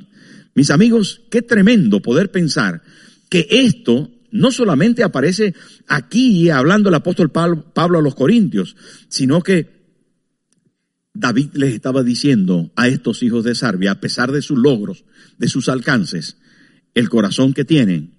Mis 0.57 0.71
amigos, 0.71 1.21
qué 1.31 1.43
tremendo 1.43 2.03
poder 2.03 2.33
pensar 2.33 2.83
que 3.29 3.47
esto 3.49 4.11
no 4.31 4.51
solamente 4.51 5.03
aparece 5.03 5.55
aquí 5.87 6.51
hablando 6.51 6.89
el 6.89 6.95
apóstol 6.95 7.31
Pablo 7.31 7.99
a 7.99 8.03
los 8.03 8.15
Corintios, 8.15 8.77
sino 9.09 9.43
que 9.43 9.79
David 11.15 11.51
les 11.55 11.75
estaba 11.75 12.03
diciendo 12.03 12.71
a 12.77 12.89
estos 12.89 13.23
hijos 13.23 13.45
de 13.45 13.55
Sarbia, 13.55 13.93
a 13.93 14.01
pesar 14.01 14.31
de 14.31 14.43
sus 14.43 14.59
logros, 14.59 15.05
de 15.39 15.49
sus 15.49 15.69
alcances, 15.69 16.37
el 16.95 17.09
corazón 17.09 17.55
que 17.55 17.65
tienen 17.65 18.15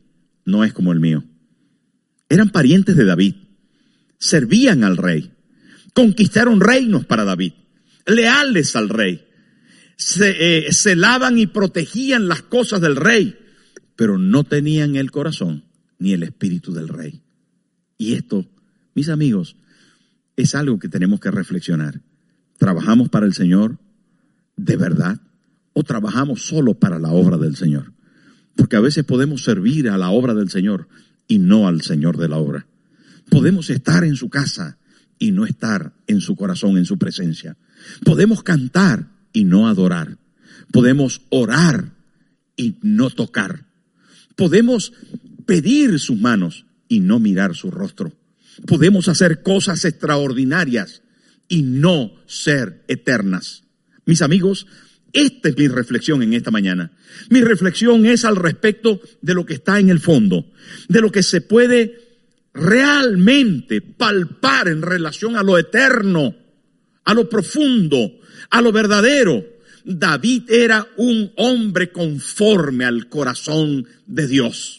no 0.45 0.63
es 0.63 0.73
como 0.73 0.91
el 0.91 0.99
mío. 0.99 1.23
Eran 2.27 2.49
parientes 2.49 2.95
de 2.95 3.05
David, 3.05 3.35
servían 4.17 4.83
al 4.83 4.97
rey, 4.97 5.31
conquistaron 5.93 6.59
reinos 6.59 7.05
para 7.05 7.23
David, 7.23 7.53
leales 8.05 8.75
al 8.75 8.89
rey, 8.89 9.25
se, 9.95 10.67
eh, 10.67 10.73
celaban 10.73 11.37
y 11.37 11.47
protegían 11.47 12.27
las 12.27 12.41
cosas 12.41 12.81
del 12.81 12.95
rey, 12.95 13.37
pero 13.95 14.17
no 14.17 14.43
tenían 14.43 14.95
el 14.95 15.11
corazón 15.11 15.68
ni 15.99 16.13
el 16.13 16.23
espíritu 16.23 16.73
del 16.73 16.87
rey. 16.87 17.21
Y 17.97 18.13
esto, 18.13 18.45
mis 18.95 19.09
amigos, 19.09 19.57
es 20.35 20.55
algo 20.55 20.79
que 20.79 20.88
tenemos 20.88 21.19
que 21.19 21.31
reflexionar. 21.31 22.01
¿Trabajamos 22.57 23.09
para 23.09 23.25
el 23.25 23.33
Señor 23.33 23.77
de 24.55 24.77
verdad 24.77 25.21
o 25.73 25.83
trabajamos 25.83 26.41
solo 26.41 26.79
para 26.79 26.97
la 26.97 27.09
obra 27.09 27.38
del 27.38 27.55
Señor? 27.55 27.93
Porque 28.55 28.77
a 28.77 28.81
veces 28.81 29.03
podemos 29.03 29.43
servir 29.43 29.89
a 29.89 29.97
la 29.97 30.09
obra 30.09 30.33
del 30.33 30.49
Señor 30.49 30.88
y 31.27 31.39
no 31.39 31.67
al 31.67 31.81
Señor 31.81 32.17
de 32.17 32.29
la 32.29 32.38
obra. 32.38 32.65
Podemos 33.29 33.69
estar 33.69 34.03
en 34.03 34.15
su 34.15 34.29
casa 34.29 34.77
y 35.19 35.31
no 35.31 35.45
estar 35.45 35.93
en 36.07 36.21
su 36.21 36.35
corazón, 36.35 36.77
en 36.77 36.85
su 36.85 36.97
presencia. 36.97 37.57
Podemos 38.03 38.41
cantar 38.41 39.07
y 39.33 39.43
no 39.43 39.67
adorar. 39.67 40.17
Podemos 40.71 41.21
orar 41.29 41.91
y 42.55 42.77
no 42.81 43.09
tocar. 43.09 43.65
Podemos 44.35 44.93
pedir 45.49 45.99
sus 45.99 46.15
manos 46.15 46.67
y 46.88 46.99
no 46.99 47.17
mirar 47.17 47.55
su 47.55 47.71
rostro. 47.71 48.13
Podemos 48.67 49.07
hacer 49.07 49.41
cosas 49.41 49.83
extraordinarias 49.83 51.01
y 51.47 51.63
no 51.63 52.13
ser 52.27 52.83
eternas. 52.88 53.63
Mis 54.05 54.21
amigos, 54.21 54.67
esta 55.12 55.49
es 55.49 55.57
mi 55.57 55.67
reflexión 55.67 56.21
en 56.21 56.33
esta 56.33 56.51
mañana. 56.51 56.91
Mi 57.31 57.41
reflexión 57.41 58.05
es 58.05 58.25
al 58.25 58.35
respecto 58.35 59.01
de 59.23 59.33
lo 59.33 59.43
que 59.43 59.55
está 59.55 59.79
en 59.79 59.89
el 59.89 59.99
fondo, 59.99 60.51
de 60.88 61.01
lo 61.01 61.12
que 61.12 61.23
se 61.23 61.41
puede 61.41 61.95
realmente 62.53 63.81
palpar 63.81 64.67
en 64.67 64.83
relación 64.83 65.35
a 65.35 65.41
lo 65.41 65.57
eterno, 65.57 66.35
a 67.05 67.13
lo 67.15 67.27
profundo, 67.27 68.19
a 68.51 68.62
lo 68.62 68.71
verdadero. 68.71 69.43
David 69.83 70.43
era 70.51 70.88
un 70.97 71.31
hombre 71.38 71.91
conforme 71.91 72.85
al 72.85 73.09
corazón 73.09 73.88
de 74.05 74.27
Dios. 74.27 74.78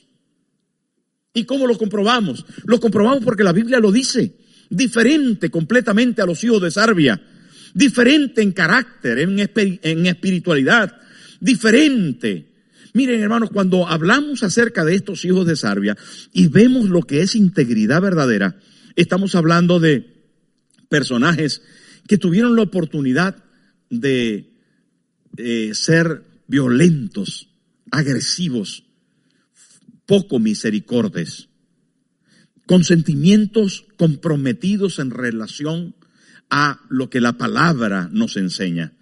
¿Y 1.32 1.44
cómo 1.44 1.66
lo 1.66 1.78
comprobamos? 1.78 2.44
Lo 2.64 2.80
comprobamos 2.80 3.24
porque 3.24 3.44
la 3.44 3.52
Biblia 3.52 3.78
lo 3.78 3.92
dice. 3.92 4.36
Diferente 4.68 5.50
completamente 5.50 6.22
a 6.22 6.26
los 6.26 6.42
hijos 6.42 6.60
de 6.62 6.70
Sarbia. 6.70 7.20
Diferente 7.74 8.42
en 8.42 8.52
carácter, 8.52 9.18
en, 9.18 10.06
espiritualidad. 10.06 10.96
Diferente. 11.40 12.46
Miren 12.94 13.20
hermanos, 13.20 13.50
cuando 13.50 13.86
hablamos 13.86 14.42
acerca 14.42 14.84
de 14.84 14.96
estos 14.96 15.24
hijos 15.24 15.46
de 15.46 15.54
Sarbia 15.54 15.96
y 16.32 16.48
vemos 16.48 16.88
lo 16.88 17.02
que 17.02 17.22
es 17.22 17.36
integridad 17.36 18.02
verdadera, 18.02 18.58
estamos 18.96 19.36
hablando 19.36 19.78
de 19.78 20.06
personajes 20.88 21.62
que 22.08 22.18
tuvieron 22.18 22.56
la 22.56 22.62
oportunidad 22.62 23.44
de 23.88 24.50
eh, 25.36 25.70
ser 25.74 26.24
violentos, 26.48 27.48
agresivos, 27.92 28.89
poco 30.10 30.40
misericordes, 30.40 31.50
con 32.66 32.82
sentimientos 32.82 33.86
comprometidos 33.96 34.98
en 34.98 35.12
relación 35.12 35.94
a 36.50 36.80
lo 36.88 37.08
que 37.08 37.20
la 37.20 37.38
palabra 37.38 38.08
nos 38.10 38.36
enseña. 38.36 38.92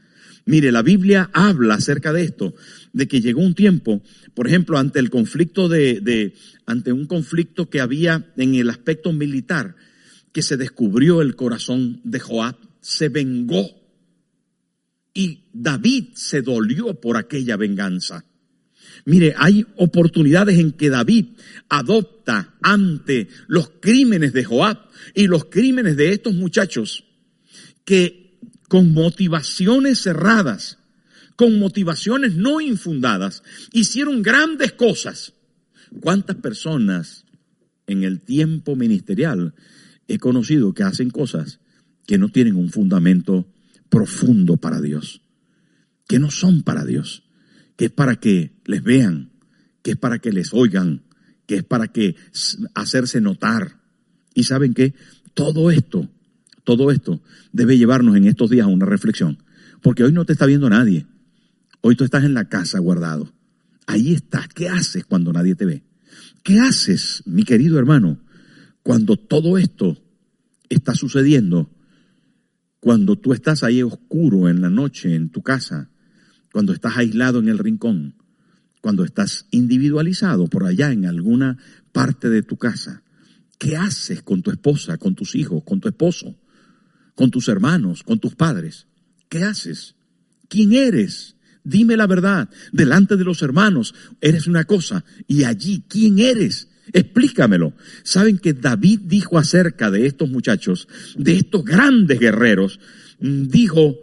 Mire, 0.44 0.70
la 0.70 0.82
Biblia 0.82 1.30
habla 1.32 1.76
acerca 1.76 2.12
de 2.12 2.24
esto, 2.24 2.54
de 2.92 3.08
que 3.08 3.22
llegó 3.22 3.40
un 3.40 3.54
tiempo, 3.54 4.02
por 4.34 4.48
ejemplo, 4.48 4.76
ante 4.76 4.98
el 4.98 5.08
conflicto 5.08 5.70
de, 5.70 6.02
de, 6.02 6.34
ante 6.66 6.92
un 6.92 7.06
conflicto 7.06 7.70
que 7.70 7.80
había 7.80 8.30
en 8.36 8.54
el 8.54 8.68
aspecto 8.68 9.10
militar, 9.14 9.76
que 10.32 10.42
se 10.42 10.58
descubrió 10.58 11.22
el 11.22 11.36
corazón 11.36 12.02
de 12.04 12.20
Joab, 12.20 12.56
se 12.82 13.08
vengó. 13.08 13.66
Y 15.14 15.44
David 15.54 16.08
se 16.16 16.42
dolió 16.42 17.00
por 17.00 17.16
aquella 17.16 17.56
venganza. 17.56 18.26
Mire, 19.04 19.34
hay 19.38 19.66
oportunidades 19.76 20.58
en 20.58 20.72
que 20.72 20.90
David 20.90 21.26
adopta 21.68 22.54
ante 22.60 23.28
los 23.46 23.70
crímenes 23.80 24.32
de 24.32 24.44
Joab 24.44 24.78
y 25.14 25.26
los 25.26 25.46
crímenes 25.46 25.96
de 25.96 26.12
estos 26.12 26.34
muchachos 26.34 27.04
que 27.84 28.38
con 28.68 28.92
motivaciones 28.92 30.02
cerradas, 30.02 30.78
con 31.36 31.58
motivaciones 31.58 32.34
no 32.34 32.60
infundadas, 32.60 33.42
hicieron 33.72 34.22
grandes 34.22 34.72
cosas. 34.72 35.32
¿Cuántas 36.00 36.36
personas 36.36 37.24
en 37.86 38.04
el 38.04 38.20
tiempo 38.20 38.76
ministerial 38.76 39.54
he 40.06 40.18
conocido 40.18 40.74
que 40.74 40.82
hacen 40.82 41.10
cosas 41.10 41.60
que 42.06 42.18
no 42.18 42.28
tienen 42.28 42.56
un 42.56 42.70
fundamento 42.70 43.46
profundo 43.88 44.58
para 44.58 44.80
Dios, 44.80 45.22
que 46.06 46.18
no 46.18 46.30
son 46.30 46.62
para 46.62 46.84
Dios? 46.84 47.22
Que 47.78 47.84
es 47.84 47.90
para 47.92 48.16
que 48.16 48.50
les 48.64 48.82
vean, 48.82 49.30
que 49.82 49.92
es 49.92 49.96
para 49.96 50.18
que 50.18 50.32
les 50.32 50.52
oigan, 50.52 51.04
que 51.46 51.54
es 51.58 51.62
para 51.62 51.86
que 51.86 52.16
hacerse 52.74 53.20
notar. 53.20 53.80
Y 54.34 54.42
saben 54.42 54.74
que 54.74 54.94
todo 55.32 55.70
esto, 55.70 56.10
todo 56.64 56.90
esto 56.90 57.22
debe 57.52 57.78
llevarnos 57.78 58.16
en 58.16 58.26
estos 58.26 58.50
días 58.50 58.64
a 58.66 58.68
una 58.68 58.84
reflexión, 58.84 59.44
porque 59.80 60.02
hoy 60.02 60.12
no 60.12 60.24
te 60.24 60.32
está 60.32 60.44
viendo 60.44 60.68
nadie. 60.68 61.06
Hoy 61.80 61.94
tú 61.94 62.02
estás 62.02 62.24
en 62.24 62.34
la 62.34 62.48
casa 62.48 62.80
guardado. 62.80 63.32
Ahí 63.86 64.12
estás. 64.12 64.48
¿Qué 64.48 64.68
haces 64.68 65.04
cuando 65.04 65.32
nadie 65.32 65.54
te 65.54 65.64
ve? 65.64 65.84
¿Qué 66.42 66.58
haces, 66.58 67.22
mi 67.26 67.44
querido 67.44 67.78
hermano, 67.78 68.18
cuando 68.82 69.16
todo 69.16 69.56
esto 69.56 69.96
está 70.68 70.96
sucediendo? 70.96 71.70
Cuando 72.80 73.14
tú 73.14 73.32
estás 73.32 73.62
ahí 73.62 73.84
oscuro 73.84 74.48
en 74.48 74.62
la 74.62 74.68
noche 74.68 75.14
en 75.14 75.30
tu 75.30 75.42
casa, 75.42 75.90
cuando 76.52 76.72
estás 76.72 76.96
aislado 76.96 77.38
en 77.38 77.48
el 77.48 77.58
rincón, 77.58 78.14
cuando 78.80 79.04
estás 79.04 79.46
individualizado 79.50 80.46
por 80.46 80.64
allá 80.64 80.92
en 80.92 81.06
alguna 81.06 81.58
parte 81.92 82.28
de 82.28 82.42
tu 82.42 82.56
casa? 82.56 83.02
¿Qué 83.58 83.76
haces 83.76 84.22
con 84.22 84.42
tu 84.42 84.50
esposa, 84.50 84.98
con 84.98 85.14
tus 85.14 85.34
hijos, 85.34 85.64
con 85.64 85.80
tu 85.80 85.88
esposo, 85.88 86.36
con 87.14 87.30
tus 87.30 87.48
hermanos, 87.48 88.02
con 88.02 88.20
tus 88.20 88.34
padres? 88.34 88.86
¿Qué 89.28 89.42
haces? 89.42 89.96
¿Quién 90.48 90.72
eres? 90.72 91.36
Dime 91.64 91.96
la 91.96 92.06
verdad. 92.06 92.48
Delante 92.72 93.16
de 93.16 93.24
los 93.24 93.42
hermanos 93.42 93.94
eres 94.20 94.46
una 94.46 94.64
cosa 94.64 95.04
y 95.26 95.44
allí, 95.44 95.84
¿quién 95.88 96.18
eres? 96.18 96.68
Explícamelo. 96.92 97.74
Saben 98.04 98.38
que 98.38 98.54
David 98.54 99.00
dijo 99.04 99.38
acerca 99.38 99.90
de 99.90 100.06
estos 100.06 100.30
muchachos, 100.30 100.88
de 101.16 101.36
estos 101.36 101.64
grandes 101.64 102.18
guerreros, 102.18 102.80
mm, 103.20 103.48
dijo, 103.48 103.96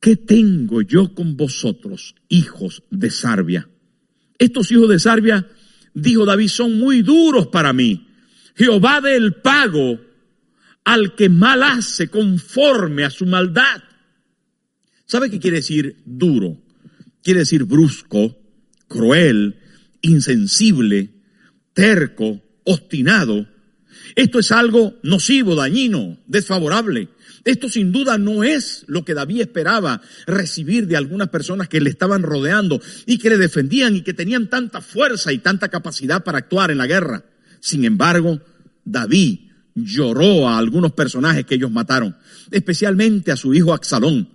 ¿qué 0.00 0.16
tengo 0.16 0.82
yo 0.82 1.14
con 1.14 1.36
vosotros, 1.36 2.14
hijos 2.28 2.82
de 2.90 3.10
Sarbia? 3.10 3.68
Estos 4.38 4.70
hijos 4.70 4.88
de 4.88 4.98
Sarbia, 4.98 5.48
dijo 5.94 6.24
David, 6.24 6.48
son 6.48 6.78
muy 6.78 7.02
duros 7.02 7.48
para 7.48 7.72
mí. 7.72 8.08
Jehová 8.54 9.00
del 9.00 9.34
pago 9.34 10.00
al 10.84 11.14
que 11.14 11.28
mal 11.28 11.62
hace 11.62 12.08
conforme 12.08 13.04
a 13.04 13.10
su 13.10 13.26
maldad. 13.26 13.82
¿Sabe 15.06 15.30
qué 15.30 15.38
quiere 15.38 15.58
decir 15.58 15.96
duro? 16.04 16.60
Quiere 17.22 17.40
decir 17.40 17.64
brusco, 17.64 18.38
cruel, 18.86 19.56
insensible, 20.00 21.10
terco, 21.72 22.40
obstinado. 22.64 23.48
Esto 24.14 24.38
es 24.38 24.52
algo 24.52 24.98
nocivo, 25.02 25.54
dañino, 25.54 26.18
desfavorable. 26.26 27.08
Esto 27.48 27.70
sin 27.70 27.92
duda 27.92 28.18
no 28.18 28.44
es 28.44 28.84
lo 28.88 29.06
que 29.06 29.14
David 29.14 29.40
esperaba 29.40 30.02
recibir 30.26 30.86
de 30.86 30.98
algunas 30.98 31.30
personas 31.30 31.66
que 31.66 31.80
le 31.80 31.88
estaban 31.88 32.22
rodeando 32.22 32.78
y 33.06 33.16
que 33.16 33.30
le 33.30 33.38
defendían 33.38 33.96
y 33.96 34.02
que 34.02 34.12
tenían 34.12 34.50
tanta 34.50 34.82
fuerza 34.82 35.32
y 35.32 35.38
tanta 35.38 35.70
capacidad 35.70 36.22
para 36.22 36.36
actuar 36.36 36.70
en 36.70 36.76
la 36.76 36.86
guerra. 36.86 37.24
Sin 37.60 37.86
embargo, 37.86 38.38
David 38.84 39.38
lloró 39.74 40.46
a 40.46 40.58
algunos 40.58 40.92
personajes 40.92 41.46
que 41.46 41.54
ellos 41.54 41.70
mataron, 41.70 42.14
especialmente 42.50 43.32
a 43.32 43.36
su 43.36 43.54
hijo 43.54 43.72
Axalón. 43.72 44.28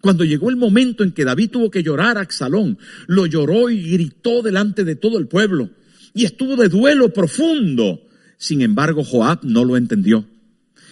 Cuando 0.00 0.24
llegó 0.24 0.50
el 0.50 0.56
momento 0.56 1.04
en 1.04 1.12
que 1.12 1.24
David 1.24 1.50
tuvo 1.50 1.70
que 1.70 1.84
llorar 1.84 2.18
a 2.18 2.22
Axalón, 2.22 2.78
lo 3.06 3.26
lloró 3.26 3.70
y 3.70 3.92
gritó 3.92 4.42
delante 4.42 4.82
de 4.82 4.96
todo 4.96 5.18
el 5.18 5.28
pueblo 5.28 5.70
y 6.14 6.24
estuvo 6.24 6.56
de 6.56 6.68
duelo 6.68 7.12
profundo. 7.12 8.08
Sin 8.38 8.60
embargo, 8.60 9.04
Joab 9.04 9.38
no 9.44 9.64
lo 9.64 9.76
entendió. 9.76 10.26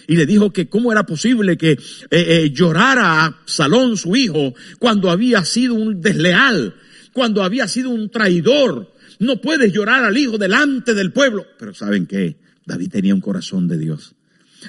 Y 0.09 0.15
le 0.15 0.25
dijo 0.25 0.51
que 0.51 0.67
cómo 0.67 0.91
era 0.91 1.05
posible 1.05 1.55
que 1.55 1.73
eh, 1.73 1.77
eh, 2.09 2.51
llorara 2.51 3.03
a 3.03 3.25
Absalón, 3.25 3.95
su 3.95 4.15
hijo, 4.15 4.55
cuando 4.79 5.11
había 5.11 5.45
sido 5.45 5.75
un 5.75 6.01
desleal, 6.01 6.73
cuando 7.13 7.43
había 7.43 7.67
sido 7.67 7.91
un 7.91 8.09
traidor. 8.09 8.91
No 9.19 9.39
puedes 9.39 9.71
llorar 9.71 10.03
al 10.03 10.17
hijo 10.17 10.39
delante 10.39 10.95
del 10.95 11.13
pueblo. 11.13 11.45
Pero 11.59 11.75
¿saben 11.75 12.07
qué? 12.07 12.39
David 12.65 12.89
tenía 12.89 13.13
un 13.13 13.21
corazón 13.21 13.67
de 13.67 13.77
Dios. 13.77 14.15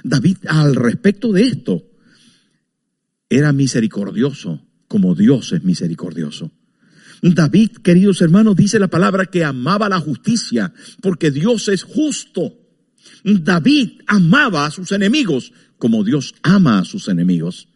David, 0.04 0.36
al 0.46 0.74
respecto 0.76 1.32
de 1.32 1.44
esto, 1.44 1.90
era 3.30 3.54
misericordioso 3.54 4.60
como 4.88 5.14
Dios 5.14 5.54
es 5.54 5.64
misericordioso. 5.64 6.50
David, 7.22 7.78
queridos 7.82 8.20
hermanos, 8.20 8.56
dice 8.56 8.78
la 8.78 8.88
palabra 8.88 9.24
que 9.24 9.42
amaba 9.42 9.88
la 9.88 10.00
justicia 10.00 10.74
porque 11.00 11.30
Dios 11.30 11.68
es 11.68 11.82
justo. 11.82 12.59
David 13.24 14.00
amaba 14.06 14.66
a 14.66 14.70
sus 14.70 14.92
enemigos 14.92 15.52
como 15.78 16.04
Dios 16.04 16.34
ama 16.42 16.78
a 16.78 16.84
sus 16.84 17.08
enemigos. 17.08 17.68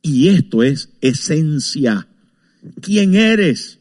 Y 0.00 0.28
esto 0.28 0.62
es 0.62 0.90
esencia. 1.00 2.08
¿Quién 2.80 3.14
eres? 3.14 3.80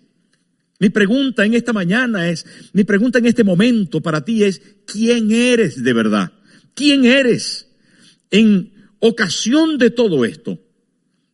Mi 0.79 0.89
pregunta 0.89 1.45
en 1.45 1.53
esta 1.53 1.73
mañana 1.73 2.29
es, 2.29 2.45
mi 2.73 2.83
pregunta 2.83 3.19
en 3.19 3.27
este 3.27 3.43
momento 3.43 4.01
para 4.01 4.25
ti 4.25 4.43
es, 4.43 4.61
¿quién 4.85 5.31
eres 5.31 5.83
de 5.83 5.93
verdad? 5.93 6.33
¿Quién 6.73 7.05
eres? 7.05 7.67
En 8.31 8.71
ocasión 8.99 9.77
de 9.77 9.91
todo 9.91 10.25
esto, 10.25 10.59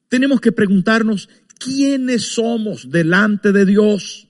tenemos 0.09 0.41
que 0.41 0.51
preguntarnos, 0.51 1.29
quiénes 1.57 2.33
somos 2.33 2.91
delante 2.91 3.51
de 3.51 3.65
Dios. 3.65 4.26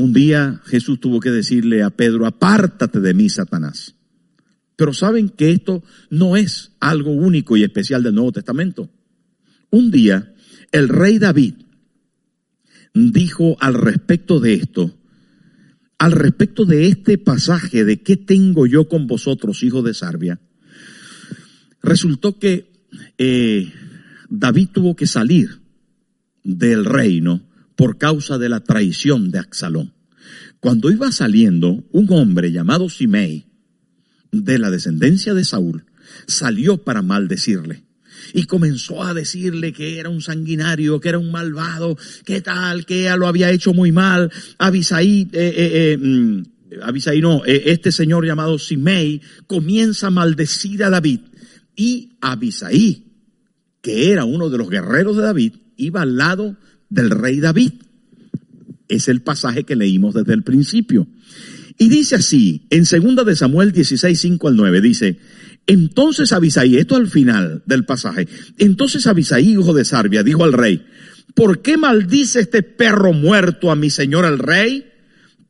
Un 0.00 0.14
día 0.14 0.62
Jesús 0.64 0.98
tuvo 0.98 1.20
que 1.20 1.30
decirle 1.30 1.82
a 1.82 1.90
Pedro, 1.90 2.24
apártate 2.24 3.00
de 3.00 3.12
mí, 3.12 3.28
Satanás. 3.28 3.94
Pero 4.74 4.94
saben 4.94 5.28
que 5.28 5.50
esto 5.50 5.84
no 6.08 6.38
es 6.38 6.72
algo 6.80 7.10
único 7.10 7.54
y 7.54 7.64
especial 7.64 8.02
del 8.02 8.14
Nuevo 8.14 8.32
Testamento. 8.32 8.88
Un 9.68 9.90
día 9.90 10.32
el 10.72 10.88
rey 10.88 11.18
David 11.18 11.52
dijo 12.94 13.58
al 13.60 13.74
respecto 13.74 14.40
de 14.40 14.54
esto, 14.54 14.98
al 15.98 16.12
respecto 16.12 16.64
de 16.64 16.86
este 16.86 17.18
pasaje 17.18 17.84
de 17.84 18.00
qué 18.00 18.16
tengo 18.16 18.66
yo 18.66 18.88
con 18.88 19.06
vosotros, 19.06 19.62
hijos 19.62 19.84
de 19.84 19.92
Sarbia, 19.92 20.40
resultó 21.82 22.38
que 22.38 22.72
eh, 23.18 23.70
David 24.30 24.68
tuvo 24.72 24.96
que 24.96 25.06
salir 25.06 25.60
del 26.42 26.86
reino 26.86 27.49
por 27.80 27.96
causa 27.96 28.36
de 28.36 28.50
la 28.50 28.60
traición 28.60 29.30
de 29.30 29.38
Axalón. 29.38 29.94
Cuando 30.60 30.90
iba 30.90 31.10
saliendo, 31.12 31.82
un 31.92 32.12
hombre 32.12 32.52
llamado 32.52 32.90
Simei, 32.90 33.46
de 34.30 34.58
la 34.58 34.70
descendencia 34.70 35.32
de 35.32 35.44
Saúl, 35.44 35.86
salió 36.26 36.84
para 36.84 37.00
maldecirle. 37.00 37.86
Y 38.34 38.44
comenzó 38.44 39.02
a 39.02 39.14
decirle 39.14 39.72
que 39.72 39.98
era 39.98 40.10
un 40.10 40.20
sanguinario, 40.20 41.00
que 41.00 41.08
era 41.08 41.18
un 41.18 41.30
malvado, 41.30 41.96
que 42.26 42.42
tal, 42.42 42.84
que 42.84 43.00
ella 43.00 43.16
lo 43.16 43.26
había 43.26 43.50
hecho 43.50 43.72
muy 43.72 43.92
mal. 43.92 44.30
Abisaí, 44.58 45.30
eh, 45.32 45.54
eh, 45.56 45.92
eh 45.92 45.96
mm, 45.96 47.22
no, 47.22 47.44
este 47.46 47.92
señor 47.92 48.26
llamado 48.26 48.58
Simei 48.58 49.22
comienza 49.46 50.08
a 50.08 50.10
maldecir 50.10 50.84
a 50.84 50.90
David. 50.90 51.20
Y 51.74 52.10
Abisaí, 52.20 53.06
que 53.80 54.12
era 54.12 54.26
uno 54.26 54.50
de 54.50 54.58
los 54.58 54.68
guerreros 54.68 55.16
de 55.16 55.22
David, 55.22 55.54
iba 55.78 56.02
al 56.02 56.18
lado 56.18 56.58
del 56.90 57.10
rey 57.10 57.40
David. 57.40 57.72
Es 58.88 59.08
el 59.08 59.22
pasaje 59.22 59.64
que 59.64 59.76
leímos 59.76 60.14
desde 60.14 60.34
el 60.34 60.42
principio. 60.42 61.06
Y 61.78 61.88
dice 61.88 62.16
así, 62.16 62.66
en 62.68 62.84
segunda 62.84 63.24
de 63.24 63.34
Samuel 63.34 63.72
16, 63.72 64.20
5 64.20 64.48
al 64.48 64.56
9, 64.56 64.80
dice, 64.82 65.18
entonces 65.66 66.32
Abisaí, 66.32 66.76
esto 66.76 66.96
al 66.96 67.08
final 67.08 67.62
del 67.64 67.86
pasaje, 67.86 68.28
entonces 68.58 69.06
Abisaí, 69.06 69.52
hijo 69.52 69.72
de 69.72 69.86
Sarbia, 69.86 70.22
dijo 70.22 70.44
al 70.44 70.52
rey, 70.52 70.84
¿por 71.34 71.62
qué 71.62 71.78
maldice 71.78 72.40
este 72.40 72.62
perro 72.62 73.14
muerto 73.14 73.70
a 73.70 73.76
mi 73.76 73.88
señor 73.88 74.26
el 74.26 74.38
rey? 74.38 74.90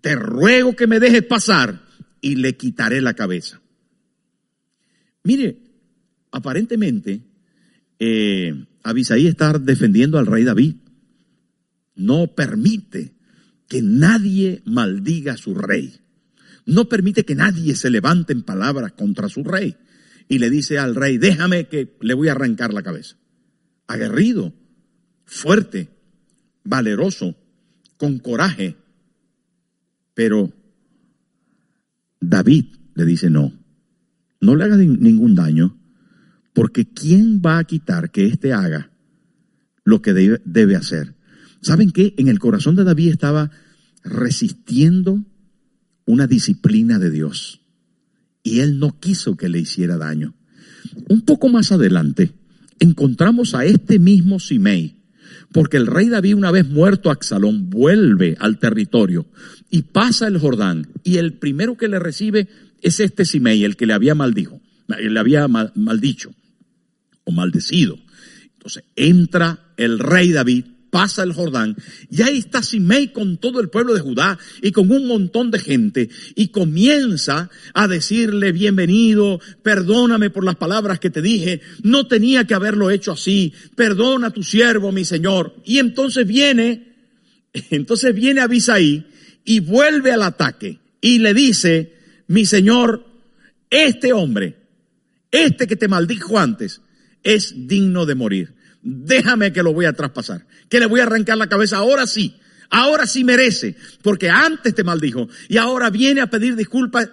Te 0.01 0.15
ruego 0.15 0.77
que 0.77 0.87
me 0.87 1.01
dejes 1.01 1.25
pasar 1.25 1.81
y 2.21 2.37
le 2.37 2.57
quitaré 2.57 3.01
la 3.01 3.15
cabeza. 3.15 3.61
Mire, 5.25 5.57
aparentemente 6.31 7.23
eh, 7.99 8.55
Abisaí 8.83 9.27
está 9.27 9.59
defendiendo 9.59 10.19
al 10.19 10.27
rey 10.27 10.45
David. 10.45 10.77
No 12.01 12.35
permite 12.35 13.15
que 13.69 13.83
nadie 13.83 14.63
maldiga 14.65 15.35
a 15.35 15.37
su 15.37 15.55
rey. 15.55 16.01
No 16.67 16.89
permite 16.89 17.25
que 17.25 17.35
nadie 17.35 17.75
se 17.77 17.91
levante 17.91 18.33
en 18.33 18.43
palabras 18.43 18.93
contra 18.93 19.29
su 19.29 19.45
rey. 19.45 19.77
Y 20.29 20.39
le 20.39 20.49
dice 20.49 20.79
al 20.79 20.95
rey, 20.95 21.19
déjame 21.19 21.69
que 21.69 21.97
le 22.01 22.15
voy 22.15 22.29
a 22.29 22.33
arrancar 22.33 22.73
la 22.73 22.83
cabeza. 22.83 23.17
Aguerrido, 23.87 24.55
fuerte, 25.25 25.91
valeroso, 26.65 27.37
con 27.97 28.19
coraje. 28.19 28.77
Pero 30.15 30.53
David 32.21 32.67
le 32.95 33.05
dice, 33.05 33.29
no, 33.29 33.53
no 34.41 34.57
le 34.57 34.65
haga 34.65 34.77
ningún 34.77 35.35
daño, 35.35 35.79
porque 36.55 36.89
¿quién 36.89 37.43
va 37.45 37.59
a 37.59 37.65
quitar 37.65 38.11
que 38.11 38.27
éste 38.27 38.53
haga 38.53 38.91
lo 39.85 40.03
que 40.03 40.13
debe, 40.13 40.77
hacer? 40.77 41.15
¿Saben 41.63 41.91
qué? 41.91 42.15
En 42.17 42.29
el 42.29 42.39
corazón 42.39 42.77
de 42.77 42.85
David 42.85 43.11
estaba 43.11 43.51
resistiendo 44.03 45.25
una 46.07 46.27
disciplina 46.27 46.99
de 46.99 47.11
Dios. 47.11 47.61
Y 48.43 48.61
él 48.61 48.79
no 48.79 48.99
quiso 48.99 49.37
que 49.37 49.49
le 49.49 49.61
hiciera 49.61 49.99
daño. 49.99 50.35
Un 51.09 51.23
poco 51.23 51.49
más 51.49 51.73
adelante 51.73 52.33
encontramos 52.79 53.55
a 53.55 53.65
este 53.65 53.99
mismo 53.99 54.41
Simei, 54.41 54.97
porque 55.53 55.77
el 55.77 55.87
rey 55.87 56.09
David 56.09 56.35
una 56.35 56.51
vez 56.51 56.67
muerto 56.69 57.11
Axalón 57.11 57.69
vuelve 57.69 58.37
al 58.41 58.59
territorio 58.59 59.27
y 59.71 59.83
pasa 59.83 60.27
el 60.27 60.39
Jordán 60.39 60.89
y 61.05 61.19
el 61.19 61.35
primero 61.35 61.77
que 61.77 61.89
le 61.89 61.99
recibe 61.99 62.49
es 62.81 63.01
este 63.01 63.27
Simei, 63.27 63.65
el 63.65 63.77
que 63.77 63.87
le 63.87 63.93
había 63.93 64.15
maldijo, 64.15 64.61
le 64.89 65.21
había 65.21 65.47
maldicho 65.47 66.33
o 67.25 67.33
maldecido. 67.33 67.99
Entonces 68.55 68.85
entra 68.97 69.73
el 69.77 69.99
rey 69.99 70.33
David 70.33 70.65
pasa 70.91 71.23
el 71.23 71.33
Jordán 71.33 71.77
y 72.11 72.23
ahí 72.23 72.39
está 72.39 72.63
Simei 72.63 73.13
con 73.13 73.39
todo 73.39 73.61
el 73.61 73.71
pueblo 73.71 73.95
de 73.95 74.01
Judá 74.01 74.39
y 74.61 74.73
con 74.73 74.91
un 74.91 75.07
montón 75.07 75.51
de 75.51 75.59
gente 75.59 76.11
y 76.35 76.49
comienza 76.49 77.49
a 77.75 77.89
decirle 77.89 78.53
bienvenido, 78.53 79.41
perdóname 79.63 80.31
por 80.31 80.45
las 80.45 80.57
palabras 80.57 80.99
que 80.99 81.11
te 81.11 81.23
dije, 81.23 81.61
no 81.83 82.07
tenía 82.07 82.45
que 82.45 82.55
haberlo 82.55 82.91
hecho 82.91 83.13
así, 83.13 83.53
perdona 83.77 84.29
a 84.29 84.33
tu 84.33 84.43
siervo, 84.43 84.93
mi 84.93 85.05
Señor. 85.05 85.55
Y 85.65 85.79
entonces 85.79 86.27
viene, 86.27 86.95
entonces 87.71 88.15
viene 88.15 88.41
Abisaí 88.41 89.07
y 89.45 89.61
vuelve 89.61 90.13
al 90.13 90.23
ataque 90.23 90.79
y 91.01 91.19
le 91.19 91.35
dice, 91.35 91.95
mi 92.27 92.47
Señor, 92.47 93.07
este 93.71 94.13
hombre, 94.13 94.57
este 95.31 95.67
que 95.67 95.77
te 95.77 95.89
maldijo 95.89 96.39
antes, 96.39 96.81
es 97.23 97.55
digno 97.69 98.07
de 98.07 98.15
morir. 98.15 98.60
Déjame 98.83 99.53
que 99.53 99.63
lo 99.63 99.73
voy 99.73 99.85
a 99.85 99.93
traspasar, 99.93 100.47
que 100.69 100.81
le 100.81 100.87
voy 100.87 101.01
a 101.01 101.05
arrancar 101.05 101.37
la 101.37 101.49
cabeza. 101.49 101.77
Ahora 101.79 102.07
sí, 102.07 102.37
ahora 102.71 103.07
sí 103.07 103.25
merece, 103.25 103.77
porque 104.03 104.31
antes 104.31 104.75
te 104.75 104.85
maldijo 104.85 105.29
y 105.49 105.59
ahora 105.59 105.91
viene 105.91 106.21
a 106.21 106.31
pedir 106.31 106.57
disculpas. 106.57 107.11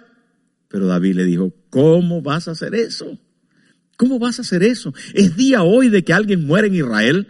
Pero 0.68 0.86
David 0.86 1.16
le 1.16 1.24
dijo, 1.24 1.54
¿cómo 1.70 2.22
vas 2.22 2.48
a 2.48 2.52
hacer 2.52 2.74
eso? 2.74 3.18
¿Cómo 3.96 4.18
vas 4.18 4.38
a 4.38 4.42
hacer 4.42 4.62
eso? 4.62 4.94
Es 5.12 5.36
día 5.36 5.62
hoy 5.62 5.88
de 5.88 6.04
que 6.04 6.12
alguien 6.12 6.46
muere 6.46 6.68
en 6.68 6.76
Israel. 6.76 7.28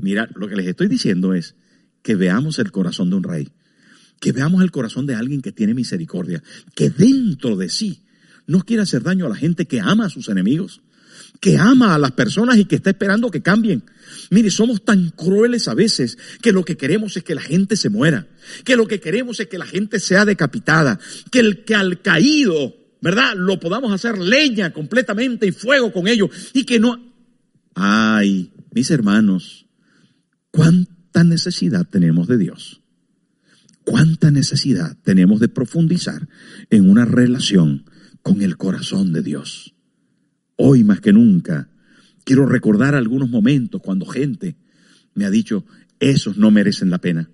Mira, 0.00 0.28
lo 0.34 0.48
que 0.48 0.56
les 0.56 0.66
estoy 0.66 0.88
diciendo 0.88 1.32
es 1.32 1.54
que 2.02 2.16
veamos 2.16 2.58
el 2.58 2.72
corazón 2.72 3.10
de 3.10 3.16
un 3.16 3.22
rey, 3.22 3.48
que 4.20 4.32
veamos 4.32 4.62
el 4.62 4.70
corazón 4.70 5.06
de 5.06 5.14
alguien 5.14 5.42
que 5.42 5.52
tiene 5.52 5.74
misericordia, 5.74 6.42
que 6.74 6.90
dentro 6.90 7.56
de 7.56 7.68
sí 7.68 8.04
no 8.46 8.62
quiere 8.62 8.82
hacer 8.82 9.02
daño 9.02 9.26
a 9.26 9.28
la 9.28 9.36
gente 9.36 9.66
que 9.66 9.80
ama 9.80 10.06
a 10.06 10.10
sus 10.10 10.28
enemigos, 10.28 10.82
que 11.40 11.56
ama 11.56 11.94
a 11.94 11.98
las 11.98 12.12
personas 12.12 12.58
y 12.58 12.64
que 12.64 12.76
está 12.76 12.90
esperando 12.90 13.30
que 13.30 13.42
cambien. 13.42 13.84
Mire, 14.30 14.50
somos 14.50 14.84
tan 14.84 15.10
crueles 15.10 15.68
a 15.68 15.74
veces 15.74 16.18
que 16.42 16.52
lo 16.52 16.64
que 16.64 16.76
queremos 16.76 17.16
es 17.16 17.22
que 17.22 17.34
la 17.34 17.40
gente 17.40 17.76
se 17.76 17.90
muera, 17.90 18.26
que 18.64 18.76
lo 18.76 18.86
que 18.86 19.00
queremos 19.00 19.38
es 19.40 19.46
que 19.46 19.58
la 19.58 19.66
gente 19.66 20.00
sea 20.00 20.24
decapitada, 20.24 20.98
que 21.30 21.40
el 21.40 21.64
que 21.64 21.74
al 21.74 22.02
caído, 22.02 22.74
¿verdad? 23.00 23.34
Lo 23.36 23.60
podamos 23.60 23.92
hacer 23.92 24.18
leña 24.18 24.72
completamente 24.72 25.46
y 25.46 25.52
fuego 25.52 25.92
con 25.92 26.08
ellos 26.08 26.30
y 26.52 26.64
que 26.64 26.80
no... 26.80 27.06
Ay, 27.74 28.52
mis 28.72 28.90
hermanos, 28.90 29.66
cuánta 30.50 31.22
necesidad 31.22 31.86
tenemos 31.88 32.26
de 32.26 32.38
Dios. 32.38 32.80
Cuánta 33.84 34.30
necesidad 34.30 34.96
tenemos 35.02 35.40
de 35.40 35.48
profundizar 35.48 36.28
en 36.70 36.90
una 36.90 37.04
relación 37.04 37.84
con 38.22 38.42
el 38.42 38.56
corazón 38.56 39.12
de 39.12 39.22
Dios. 39.22 39.74
Hoy 40.60 40.84
más 40.84 41.00
que 41.00 41.12
nunca, 41.12 41.68
quiero 42.24 42.46
recordar 42.46 42.94
algunos 42.94 43.30
momentos 43.30 43.80
cuando 43.80 44.06
gente 44.06 44.56
me 45.14 45.24
ha 45.24 45.30
dicho, 45.30 45.64
esos 45.98 46.36
no 46.36 46.50
merecen 46.52 46.90
la 46.90 46.98
pena. 46.98 47.28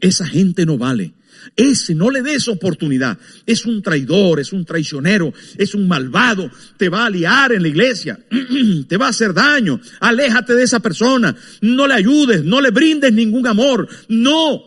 Esa 0.00 0.26
gente 0.26 0.64
no 0.64 0.78
vale. 0.78 1.14
Ese 1.56 1.94
no 1.94 2.10
le 2.10 2.22
des 2.22 2.46
oportunidad. 2.48 3.18
Es 3.46 3.66
un 3.66 3.82
traidor, 3.82 4.38
es 4.38 4.52
un 4.52 4.64
traicionero, 4.64 5.32
es 5.56 5.74
un 5.74 5.88
malvado. 5.88 6.50
Te 6.76 6.88
va 6.88 7.06
a 7.06 7.10
liar 7.10 7.52
en 7.52 7.62
la 7.62 7.68
iglesia. 7.68 8.18
te 8.88 8.96
va 8.96 9.06
a 9.06 9.10
hacer 9.10 9.34
daño. 9.34 9.80
Aléjate 10.00 10.54
de 10.54 10.62
esa 10.62 10.80
persona. 10.80 11.34
No 11.62 11.86
le 11.86 11.94
ayudes, 11.94 12.44
no 12.44 12.60
le 12.60 12.70
brindes 12.70 13.12
ningún 13.12 13.46
amor. 13.46 13.88
No. 14.08 14.62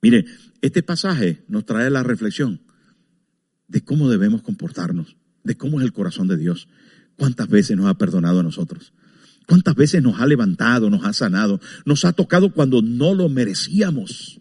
Mire, 0.00 0.24
este 0.60 0.82
pasaje 0.82 1.42
nos 1.48 1.64
trae 1.64 1.90
la 1.90 2.02
reflexión 2.02 2.60
de 3.66 3.82
cómo 3.82 4.08
debemos 4.08 4.42
comportarnos 4.42 5.16
de 5.44 5.56
cómo 5.56 5.80
es 5.80 5.84
el 5.84 5.92
corazón 5.92 6.28
de 6.28 6.36
Dios. 6.36 6.68
¿Cuántas 7.16 7.48
veces 7.48 7.76
nos 7.76 7.86
ha 7.86 7.94
perdonado 7.94 8.40
a 8.40 8.42
nosotros? 8.42 8.92
¿Cuántas 9.46 9.74
veces 9.74 10.02
nos 10.02 10.20
ha 10.20 10.26
levantado, 10.26 10.88
nos 10.88 11.04
ha 11.04 11.12
sanado, 11.12 11.60
nos 11.84 12.04
ha 12.04 12.12
tocado 12.12 12.52
cuando 12.52 12.80
no 12.82 13.14
lo 13.14 13.28
merecíamos? 13.28 14.40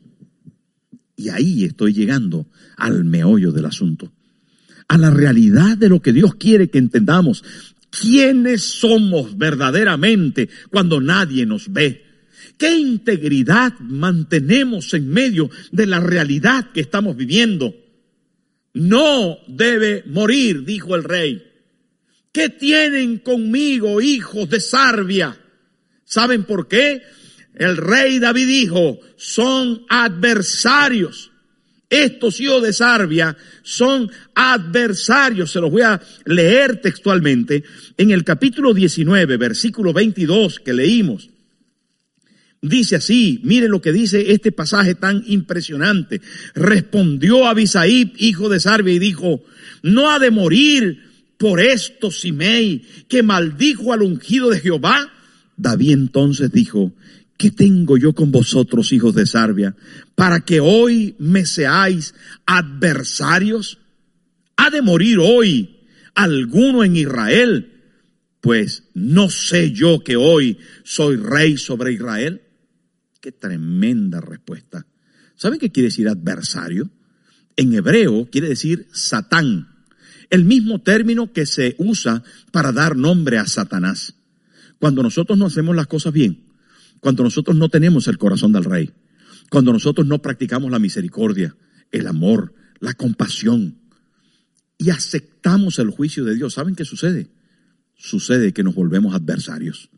Y 1.16 1.30
ahí 1.30 1.66
estoy 1.66 1.94
llegando 1.94 2.48
al 2.78 3.04
meollo 3.04 3.52
del 3.52 3.66
asunto, 3.66 4.12
a 4.88 4.98
la 4.98 5.10
realidad 5.10 5.78
de 5.78 5.90
lo 5.90 6.02
que 6.02 6.14
Dios 6.14 6.36
quiere 6.36 6.70
que 6.70 6.78
entendamos. 6.78 7.44
¿Quiénes 7.90 8.64
somos 8.64 9.38
verdaderamente 9.38 10.50
cuando 10.70 11.02
nadie 11.02 11.46
nos 11.46 11.72
ve? 11.72 12.06
¿Qué 12.58 12.78
integridad 12.78 13.78
mantenemos 13.80 14.94
en 14.94 15.10
medio 15.10 15.50
de 15.72 15.88
la 15.88 16.00
realidad 16.00 16.72
que 16.72 16.82
estamos 16.82 17.18
viviendo? 17.18 17.74
No 18.74 19.38
debe 19.48 20.04
morir, 20.06 20.64
dijo 20.64 20.96
el 20.96 21.04
rey. 21.04 21.44
¿Qué 22.32 22.50
tienen 22.50 23.20
conmigo, 23.20 24.02
hijos 24.02 24.50
de 24.50 24.60
Sarbia? 24.60 25.38
¿Saben 26.06 26.44
por 26.44 26.68
qué? 26.68 27.02
El 27.56 27.78
rey 27.78 28.20
David 28.20 28.48
dijo, 28.48 29.00
son 29.18 29.86
adversarios. 29.90 31.32
Estos 31.90 32.40
hijos 32.40 32.64
de 32.64 32.72
Sarbia 32.72 33.36
son 33.64 34.10
adversarios. 34.34 35.52
Se 35.52 35.60
los 35.60 35.70
voy 35.70 35.82
a 35.82 36.02
leer 36.24 36.80
textualmente 36.80 37.66
en 37.98 38.12
el 38.12 38.24
capítulo 38.24 38.74
19, 38.74 39.36
versículo 39.36 39.92
22 39.92 40.62
que 40.62 40.74
leímos. 40.74 41.31
Dice 42.62 42.98
así, 42.98 43.40
mire 43.44 43.68
lo 43.68 43.82
que 43.82 43.92
dice 43.92 44.34
este 44.34 44.52
pasaje 44.52 44.94
tan 44.94 45.24
impresionante. 45.26 46.22
Respondió 46.54 47.48
Abisaí, 47.48 48.14
hijo 48.18 48.50
de 48.50 48.60
Sarbia, 48.60 48.94
y 48.94 49.00
dijo, 49.00 49.44
no 49.82 50.12
ha 50.12 50.20
de 50.20 50.30
morir 50.30 51.00
por 51.38 51.60
esto 51.60 52.12
Simei, 52.12 52.84
que 53.08 53.24
maldijo 53.24 53.94
al 53.94 54.04
ungido 54.04 54.52
de 54.52 54.60
Jehová. 54.60 55.12
David 55.58 55.94
entonces 55.94 56.52
dijo, 56.52 56.94
¿qué 57.36 57.50
tengo 57.50 57.98
yo 57.98 58.14
con 58.14 58.32
vosotros, 58.32 58.92
hijos 58.92 59.16
de 59.16 59.26
Sarbia, 59.26 59.76
para 60.14 60.42
que 60.42 60.60
hoy 60.60 61.16
me 61.18 61.48
seáis 61.48 62.14
adversarios? 62.46 63.80
¿Ha 64.56 64.70
de 64.70 64.84
morir 64.84 65.18
hoy 65.18 65.80
alguno 66.14 66.84
en 66.84 66.96
Israel? 66.96 67.72
Pues 68.40 68.84
no 68.94 69.32
sé 69.32 69.72
yo 69.72 70.04
que 70.04 70.16
hoy 70.16 70.60
soy 70.84 71.16
rey 71.16 71.58
sobre 71.58 71.94
Israel. 71.94 72.42
Qué 73.22 73.32
tremenda 73.32 74.20
respuesta. 74.20 74.88
¿Saben 75.36 75.60
qué 75.60 75.72
quiere 75.72 75.90
decir 75.90 76.10
adversario? 76.10 76.90
En 77.56 77.72
hebreo 77.74 78.28
quiere 78.32 78.50
decir 78.50 78.88
Satán, 78.92 79.68
el 80.32 80.44
mismo 80.44 80.82
término 80.82 81.32
que 81.32 81.46
se 81.46 81.76
usa 81.78 82.24
para 82.52 82.72
dar 82.72 82.96
nombre 82.96 83.38
a 83.38 83.46
Satanás. 83.46 84.16
Cuando 84.80 85.04
nosotros 85.04 85.38
no 85.38 85.46
hacemos 85.46 85.76
las 85.76 85.86
cosas 85.86 86.14
bien, 86.14 86.46
cuando 87.00 87.24
nosotros 87.24 87.56
no 87.56 87.70
tenemos 87.70 88.08
el 88.08 88.18
corazón 88.18 88.54
del 88.54 88.64
rey, 88.64 88.92
cuando 89.52 89.72
nosotros 89.72 90.08
no 90.08 90.22
practicamos 90.24 90.72
la 90.72 90.80
misericordia, 90.80 91.56
el 91.92 92.08
amor, 92.08 92.56
la 92.80 92.96
compasión 92.96 93.78
y 94.80 94.90
aceptamos 94.90 95.78
el 95.78 95.92
juicio 95.92 96.26
de 96.26 96.34
Dios, 96.34 96.56
¿saben 96.56 96.74
qué 96.74 96.86
sucede? 96.86 97.30
Sucede 97.96 98.52
que 98.52 98.64
nos 98.64 98.74
volvemos 98.74 99.14
adversarios. 99.14 99.92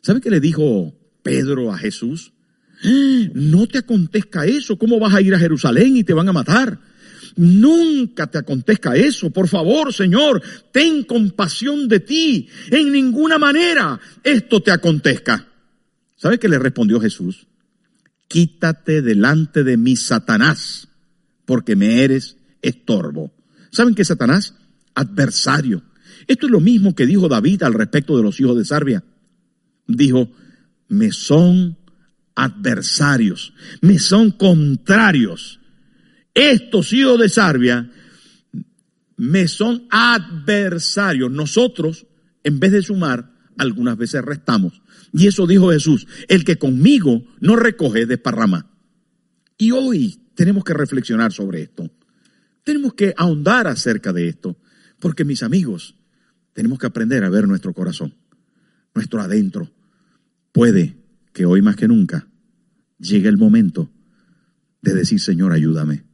¿Saben 0.00 0.22
qué 0.22 0.30
le 0.30 0.38
dijo 0.38 0.94
Pedro 1.24 1.72
a 1.72 1.78
Jesús? 1.78 2.34
No 2.82 3.66
te 3.66 3.78
acontezca 3.78 4.46
eso. 4.46 4.78
¿Cómo 4.78 4.98
vas 4.98 5.14
a 5.14 5.20
ir 5.20 5.34
a 5.34 5.38
Jerusalén 5.38 5.96
y 5.96 6.04
te 6.04 6.12
van 6.12 6.28
a 6.28 6.32
matar? 6.32 6.78
Nunca 7.36 8.26
te 8.26 8.38
acontezca 8.38 8.96
eso. 8.96 9.30
Por 9.30 9.48
favor, 9.48 9.92
Señor, 9.92 10.42
ten 10.72 11.04
compasión 11.04 11.88
de 11.88 12.00
ti. 12.00 12.48
En 12.70 12.92
ninguna 12.92 13.38
manera 13.38 14.00
esto 14.22 14.60
te 14.60 14.70
acontezca. 14.70 15.46
¿Sabe 16.16 16.38
qué 16.38 16.48
le 16.48 16.58
respondió 16.58 17.00
Jesús? 17.00 17.46
Quítate 18.28 19.02
delante 19.02 19.64
de 19.64 19.76
mí, 19.76 19.96
Satanás, 19.96 20.88
porque 21.44 21.76
me 21.76 22.02
eres 22.02 22.36
estorbo. 22.62 23.32
¿Saben 23.70 23.94
qué 23.94 24.04
Satanás? 24.04 24.54
Adversario. 24.94 25.82
Esto 26.26 26.46
es 26.46 26.52
lo 26.52 26.60
mismo 26.60 26.94
que 26.94 27.06
dijo 27.06 27.28
David 27.28 27.62
al 27.62 27.74
respecto 27.74 28.16
de 28.16 28.22
los 28.22 28.40
hijos 28.40 28.56
de 28.56 28.64
Sarbia. 28.64 29.04
Dijo, 29.86 30.30
me 30.88 31.12
son 31.12 31.76
adversarios, 32.36 33.52
me 33.80 33.98
son 33.98 34.30
contrarios. 34.30 35.58
Estos 36.34 36.92
hijos 36.92 37.18
de 37.18 37.28
Sarbia 37.28 37.90
me 39.16 39.48
son 39.48 39.86
adversarios. 39.90 41.30
Nosotros, 41.32 42.06
en 42.44 42.60
vez 42.60 42.72
de 42.72 42.82
sumar, 42.82 43.32
algunas 43.56 43.96
veces 43.96 44.22
restamos. 44.22 44.82
Y 45.12 45.26
eso 45.26 45.46
dijo 45.46 45.70
Jesús, 45.70 46.06
el 46.28 46.44
que 46.44 46.58
conmigo 46.58 47.24
no 47.40 47.56
recoge, 47.56 48.06
desparrama. 48.06 48.70
Y 49.56 49.70
hoy 49.70 50.30
tenemos 50.34 50.62
que 50.62 50.74
reflexionar 50.74 51.32
sobre 51.32 51.62
esto. 51.62 51.90
Tenemos 52.62 52.92
que 52.94 53.14
ahondar 53.16 53.66
acerca 53.66 54.12
de 54.12 54.28
esto. 54.28 54.58
Porque 55.00 55.24
mis 55.24 55.42
amigos, 55.42 55.96
tenemos 56.52 56.78
que 56.78 56.86
aprender 56.86 57.24
a 57.24 57.30
ver 57.30 57.48
nuestro 57.48 57.72
corazón, 57.72 58.14
nuestro 58.94 59.22
adentro. 59.22 59.70
Puede 60.52 61.05
que 61.36 61.44
hoy 61.44 61.60
más 61.60 61.76
que 61.76 61.86
nunca 61.86 62.26
llegue 62.98 63.28
el 63.28 63.36
momento 63.36 63.90
de 64.80 64.94
decir, 64.94 65.20
Señor, 65.20 65.52
ayúdame, 65.52 66.04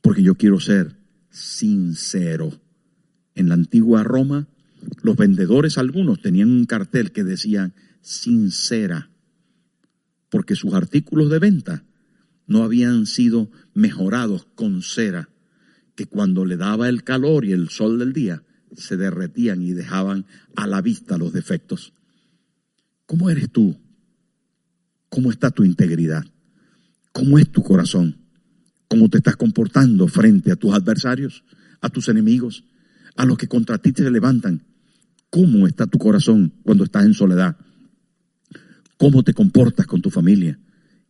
porque 0.00 0.22
yo 0.22 0.36
quiero 0.36 0.60
ser 0.60 0.96
sincero. 1.28 2.62
En 3.34 3.48
la 3.48 3.54
antigua 3.54 4.04
Roma, 4.04 4.46
los 5.02 5.16
vendedores 5.16 5.76
algunos 5.76 6.22
tenían 6.22 6.52
un 6.52 6.66
cartel 6.66 7.10
que 7.10 7.24
decían 7.24 7.74
sincera. 8.00 9.10
porque 10.28 10.54
sus 10.54 10.72
artículos 10.74 11.30
de 11.30 11.40
venta 11.40 11.84
no 12.46 12.62
habían 12.62 13.06
sido 13.06 13.50
mejorados 13.74 14.46
con 14.54 14.82
cera, 14.82 15.30
que 15.96 16.06
cuando 16.06 16.44
le 16.44 16.56
daba 16.56 16.88
el 16.88 17.02
calor 17.02 17.44
y 17.44 17.50
el 17.50 17.70
sol 17.70 17.98
del 17.98 18.12
día, 18.12 18.44
se 18.76 18.96
derretían 18.96 19.62
y 19.62 19.72
dejaban 19.72 20.26
a 20.54 20.68
la 20.68 20.80
vista 20.80 21.18
los 21.18 21.32
defectos. 21.32 21.92
¿Cómo 23.04 23.30
eres 23.30 23.50
tú? 23.50 23.76
¿Cómo 25.10 25.30
está 25.30 25.50
tu 25.50 25.64
integridad? 25.64 26.24
¿Cómo 27.12 27.38
es 27.38 27.50
tu 27.50 27.62
corazón? 27.62 28.16
¿Cómo 28.88 29.08
te 29.10 29.18
estás 29.18 29.36
comportando 29.36 30.08
frente 30.08 30.50
a 30.50 30.56
tus 30.56 30.72
adversarios, 30.72 31.44
a 31.80 31.90
tus 31.90 32.08
enemigos, 32.08 32.64
a 33.16 33.26
los 33.26 33.36
que 33.36 33.48
contra 33.48 33.78
ti 33.78 33.92
te 33.92 34.08
levantan? 34.10 34.62
¿Cómo 35.28 35.66
está 35.66 35.86
tu 35.86 35.98
corazón 35.98 36.54
cuando 36.62 36.84
estás 36.84 37.04
en 37.04 37.14
soledad? 37.14 37.56
¿Cómo 38.96 39.22
te 39.22 39.34
comportas 39.34 39.86
con 39.86 40.00
tu 40.00 40.10
familia? 40.10 40.58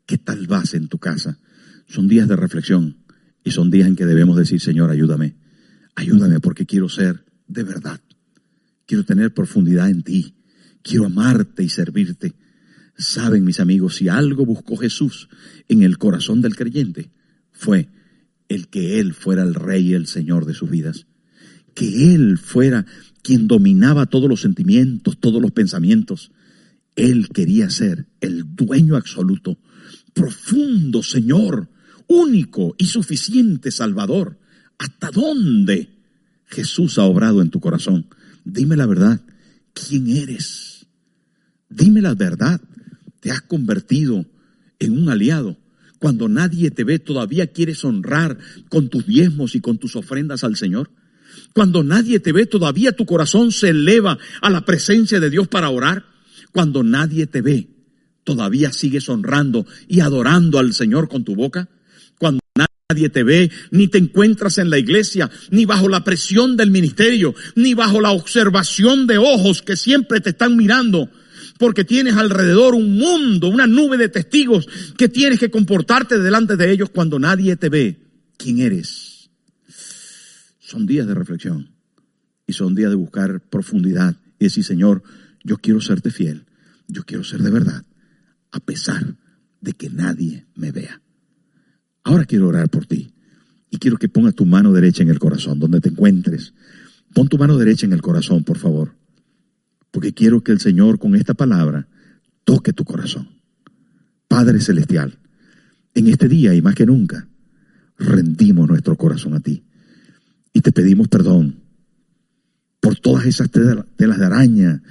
¿Qué 0.06 0.18
tal 0.18 0.46
vas 0.46 0.74
en 0.74 0.88
tu 0.88 0.98
casa? 0.98 1.38
Son 1.86 2.08
días 2.08 2.28
de 2.28 2.36
reflexión 2.36 2.96
y 3.44 3.50
son 3.50 3.70
días 3.70 3.88
en 3.88 3.96
que 3.96 4.06
debemos 4.06 4.36
decir, 4.36 4.60
Señor, 4.60 4.90
ayúdame. 4.90 5.36
Ayúdame 5.94 6.40
porque 6.40 6.66
quiero 6.66 6.88
ser 6.88 7.24
de 7.48 7.64
verdad. 7.64 8.00
Quiero 8.86 9.04
tener 9.04 9.34
profundidad 9.34 9.90
en 9.90 10.02
ti. 10.02 10.34
Quiero 10.82 11.06
amarte 11.06 11.62
y 11.62 11.68
servirte. 11.68 12.34
Saben 13.00 13.44
mis 13.44 13.60
amigos, 13.60 13.96
si 13.96 14.08
algo 14.10 14.44
buscó 14.44 14.76
Jesús 14.76 15.30
en 15.68 15.82
el 15.82 15.96
corazón 15.96 16.42
del 16.42 16.54
creyente, 16.54 17.10
fue 17.50 17.88
el 18.50 18.68
que 18.68 19.00
Él 19.00 19.14
fuera 19.14 19.42
el 19.42 19.54
rey 19.54 19.88
y 19.88 19.94
el 19.94 20.06
Señor 20.06 20.44
de 20.44 20.52
sus 20.52 20.68
vidas. 20.68 21.06
Que 21.74 22.14
Él 22.14 22.36
fuera 22.36 22.84
quien 23.22 23.48
dominaba 23.48 24.04
todos 24.04 24.28
los 24.28 24.42
sentimientos, 24.42 25.18
todos 25.18 25.40
los 25.40 25.52
pensamientos. 25.52 26.30
Él 26.94 27.30
quería 27.30 27.70
ser 27.70 28.06
el 28.20 28.54
dueño 28.54 28.96
absoluto, 28.96 29.56
profundo 30.12 31.02
Señor, 31.02 31.70
único 32.06 32.74
y 32.76 32.84
suficiente 32.84 33.70
Salvador. 33.70 34.38
¿Hasta 34.76 35.10
dónde 35.10 35.88
Jesús 36.44 36.98
ha 36.98 37.04
obrado 37.04 37.40
en 37.40 37.48
tu 37.48 37.60
corazón? 37.60 38.08
Dime 38.44 38.76
la 38.76 38.84
verdad. 38.84 39.22
¿Quién 39.72 40.06
eres? 40.08 40.86
Dime 41.70 42.02
la 42.02 42.14
verdad. 42.14 42.60
¿Te 43.20 43.30
has 43.30 43.42
convertido 43.42 44.26
en 44.78 44.98
un 44.98 45.08
aliado? 45.08 45.58
Cuando 45.98 46.28
nadie 46.28 46.70
te 46.70 46.84
ve, 46.84 46.98
todavía 46.98 47.48
quieres 47.48 47.84
honrar 47.84 48.38
con 48.70 48.88
tus 48.88 49.06
diezmos 49.06 49.54
y 49.54 49.60
con 49.60 49.78
tus 49.78 49.96
ofrendas 49.96 50.44
al 50.44 50.56
Señor. 50.56 50.90
Cuando 51.52 51.82
nadie 51.82 52.20
te 52.20 52.32
ve, 52.32 52.46
todavía 52.46 52.92
tu 52.92 53.04
corazón 53.04 53.52
se 53.52 53.68
eleva 53.68 54.18
a 54.40 54.50
la 54.50 54.64
presencia 54.64 55.20
de 55.20 55.30
Dios 55.30 55.48
para 55.48 55.68
orar. 55.68 56.06
Cuando 56.52 56.82
nadie 56.82 57.26
te 57.26 57.42
ve, 57.42 57.68
todavía 58.24 58.72
sigues 58.72 59.08
honrando 59.08 59.66
y 59.88 60.00
adorando 60.00 60.58
al 60.58 60.72
Señor 60.72 61.08
con 61.08 61.24
tu 61.24 61.36
boca. 61.36 61.68
Cuando 62.18 62.40
nadie 62.88 63.10
te 63.10 63.22
ve, 63.22 63.50
ni 63.70 63.88
te 63.88 63.98
encuentras 63.98 64.56
en 64.56 64.70
la 64.70 64.78
iglesia, 64.78 65.30
ni 65.50 65.66
bajo 65.66 65.88
la 65.88 66.02
presión 66.02 66.56
del 66.56 66.70
ministerio, 66.70 67.34
ni 67.54 67.74
bajo 67.74 68.00
la 68.00 68.10
observación 68.10 69.06
de 69.06 69.18
ojos 69.18 69.62
que 69.62 69.76
siempre 69.76 70.20
te 70.20 70.30
están 70.30 70.56
mirando, 70.56 71.10
porque 71.60 71.84
tienes 71.84 72.16
alrededor 72.16 72.74
un 72.74 72.96
mundo, 72.96 73.48
una 73.48 73.66
nube 73.66 73.98
de 73.98 74.08
testigos 74.08 74.66
que 74.96 75.10
tienes 75.10 75.38
que 75.38 75.50
comportarte 75.50 76.18
delante 76.18 76.56
de 76.56 76.72
ellos 76.72 76.88
cuando 76.88 77.18
nadie 77.18 77.54
te 77.56 77.68
ve. 77.68 78.00
¿Quién 78.38 78.60
eres? 78.60 79.28
Son 80.58 80.86
días 80.86 81.06
de 81.06 81.12
reflexión 81.12 81.68
y 82.46 82.54
son 82.54 82.74
días 82.74 82.88
de 82.88 82.96
buscar 82.96 83.42
profundidad 83.42 84.16
y 84.38 84.44
decir, 84.44 84.64
Señor, 84.64 85.02
yo 85.44 85.58
quiero 85.58 85.82
serte 85.82 86.10
fiel, 86.10 86.46
yo 86.88 87.02
quiero 87.04 87.24
ser 87.24 87.42
de 87.42 87.50
verdad, 87.50 87.84
a 88.52 88.60
pesar 88.60 89.16
de 89.60 89.74
que 89.74 89.90
nadie 89.90 90.46
me 90.54 90.72
vea. 90.72 91.02
Ahora 92.04 92.24
quiero 92.24 92.48
orar 92.48 92.70
por 92.70 92.86
ti 92.86 93.12
y 93.68 93.76
quiero 93.76 93.98
que 93.98 94.08
pongas 94.08 94.34
tu 94.34 94.46
mano 94.46 94.72
derecha 94.72 95.02
en 95.02 95.10
el 95.10 95.18
corazón, 95.18 95.60
donde 95.60 95.82
te 95.82 95.90
encuentres. 95.90 96.54
Pon 97.12 97.28
tu 97.28 97.36
mano 97.36 97.58
derecha 97.58 97.84
en 97.84 97.92
el 97.92 98.00
corazón, 98.00 98.44
por 98.44 98.56
favor, 98.56 98.94
porque 99.90 100.12
quiero 100.12 100.42
que 100.42 100.52
el 100.52 100.60
Señor 100.60 100.98
con 100.98 101.14
esta 101.14 101.34
palabra 101.34 101.88
toque 102.44 102.72
tu 102.72 102.84
corazón. 102.84 103.28
Padre 104.28 104.60
Celestial, 104.60 105.18
en 105.94 106.06
este 106.08 106.28
día 106.28 106.54
y 106.54 106.62
más 106.62 106.74
que 106.74 106.86
nunca, 106.86 107.28
rendimos 107.98 108.68
nuestro 108.68 108.96
corazón 108.96 109.34
a 109.34 109.40
ti 109.40 109.64
y 110.52 110.60
te 110.60 110.72
pedimos 110.72 111.08
perdón 111.08 111.60
por 112.80 112.98
todas 112.98 113.26
esas 113.26 113.50
telas 113.50 114.18
de 114.18 114.24
araña, 114.24 114.82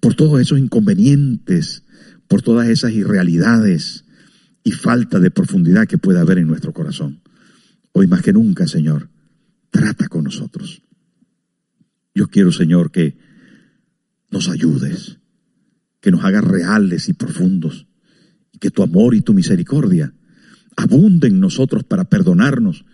por 0.00 0.14
todos 0.14 0.40
esos 0.40 0.58
inconvenientes, 0.58 1.84
por 2.26 2.42
todas 2.42 2.68
esas 2.68 2.92
irrealidades 2.92 4.04
y 4.62 4.72
falta 4.72 5.18
de 5.18 5.30
profundidad 5.30 5.86
que 5.86 5.98
pueda 5.98 6.20
haber 6.20 6.38
en 6.38 6.46
nuestro 6.46 6.72
corazón. 6.72 7.22
Hoy 7.92 8.06
más 8.06 8.22
que 8.22 8.32
nunca, 8.32 8.66
Señor, 8.66 9.08
trata 9.70 10.08
con 10.08 10.24
nosotros. 10.24 10.82
Yo 12.14 12.28
quiero, 12.28 12.52
Señor, 12.52 12.90
que 12.90 13.16
nos 14.30 14.48
ayudes, 14.48 15.18
que 16.00 16.10
nos 16.10 16.24
hagas 16.24 16.44
reales 16.44 17.08
y 17.08 17.12
profundos, 17.12 17.86
y 18.52 18.58
que 18.58 18.70
tu 18.70 18.82
amor 18.82 19.14
y 19.14 19.20
tu 19.20 19.34
misericordia 19.34 20.12
abunden 20.76 21.34
en 21.34 21.40
nosotros 21.40 21.84
para 21.84 22.04
perdonarnos 22.04 22.84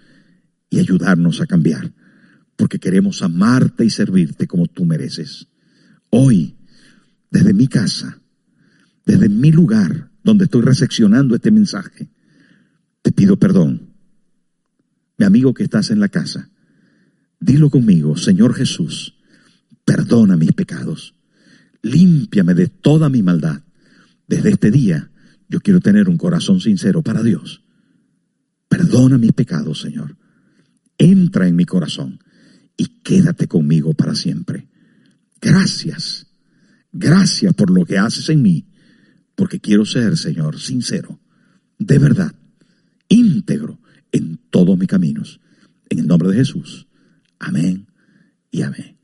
y 0.70 0.78
ayudarnos 0.78 1.40
a 1.40 1.46
cambiar 1.46 1.92
porque 2.56 2.78
queremos 2.78 3.22
amarte 3.22 3.84
y 3.84 3.90
servirte 3.90 4.46
como 4.46 4.66
tú 4.66 4.84
mereces. 4.84 5.48
Hoy, 6.10 6.56
desde 7.30 7.52
mi 7.52 7.66
casa, 7.66 8.20
desde 9.04 9.28
mi 9.28 9.50
lugar 9.50 10.10
donde 10.22 10.44
estoy 10.44 10.62
recepcionando 10.62 11.34
este 11.34 11.50
mensaje, 11.50 12.08
te 13.02 13.12
pido 13.12 13.38
perdón. 13.38 13.90
Mi 15.18 15.26
amigo 15.26 15.54
que 15.54 15.64
estás 15.64 15.90
en 15.90 16.00
la 16.00 16.08
casa, 16.08 16.50
dilo 17.40 17.70
conmigo, 17.70 18.16
Señor 18.16 18.54
Jesús, 18.54 19.16
perdona 19.84 20.36
mis 20.36 20.52
pecados, 20.52 21.13
límpiame 21.84 22.54
de 22.54 22.68
toda 22.68 23.08
mi 23.08 23.22
maldad. 23.22 23.62
Desde 24.26 24.50
este 24.50 24.70
día 24.70 25.10
yo 25.48 25.60
quiero 25.60 25.80
tener 25.80 26.08
un 26.08 26.16
corazón 26.16 26.60
sincero 26.60 27.02
para 27.02 27.22
Dios. 27.22 27.62
Perdona 28.68 29.18
mis 29.18 29.32
pecados, 29.32 29.82
Señor. 29.82 30.16
Entra 30.98 31.46
en 31.46 31.54
mi 31.54 31.64
corazón 31.64 32.18
y 32.76 33.02
quédate 33.02 33.46
conmigo 33.46 33.94
para 33.94 34.14
siempre. 34.14 34.68
Gracias, 35.40 36.26
gracias 36.90 37.52
por 37.54 37.70
lo 37.70 37.84
que 37.84 37.98
haces 37.98 38.30
en 38.30 38.40
mí, 38.40 38.66
porque 39.34 39.60
quiero 39.60 39.84
ser, 39.84 40.16
Señor, 40.16 40.58
sincero, 40.58 41.20
de 41.78 41.98
verdad, 41.98 42.34
íntegro 43.08 43.78
en 44.10 44.40
todos 44.50 44.78
mis 44.78 44.88
caminos. 44.88 45.40
En 45.90 45.98
el 45.98 46.06
nombre 46.06 46.30
de 46.30 46.36
Jesús. 46.36 46.86
Amén 47.38 47.86
y 48.50 48.62
amén. 48.62 48.96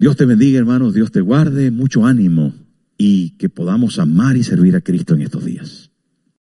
Dios 0.00 0.16
te 0.16 0.24
bendiga, 0.24 0.58
hermanos, 0.58 0.94
Dios 0.94 1.12
te 1.12 1.20
guarde, 1.20 1.70
mucho 1.70 2.06
ánimo 2.06 2.54
y 2.96 3.36
que 3.36 3.50
podamos 3.50 3.98
amar 3.98 4.34
y 4.38 4.42
servir 4.42 4.74
a 4.74 4.80
Cristo 4.80 5.12
en 5.12 5.20
estos 5.20 5.44
días. 5.44 5.89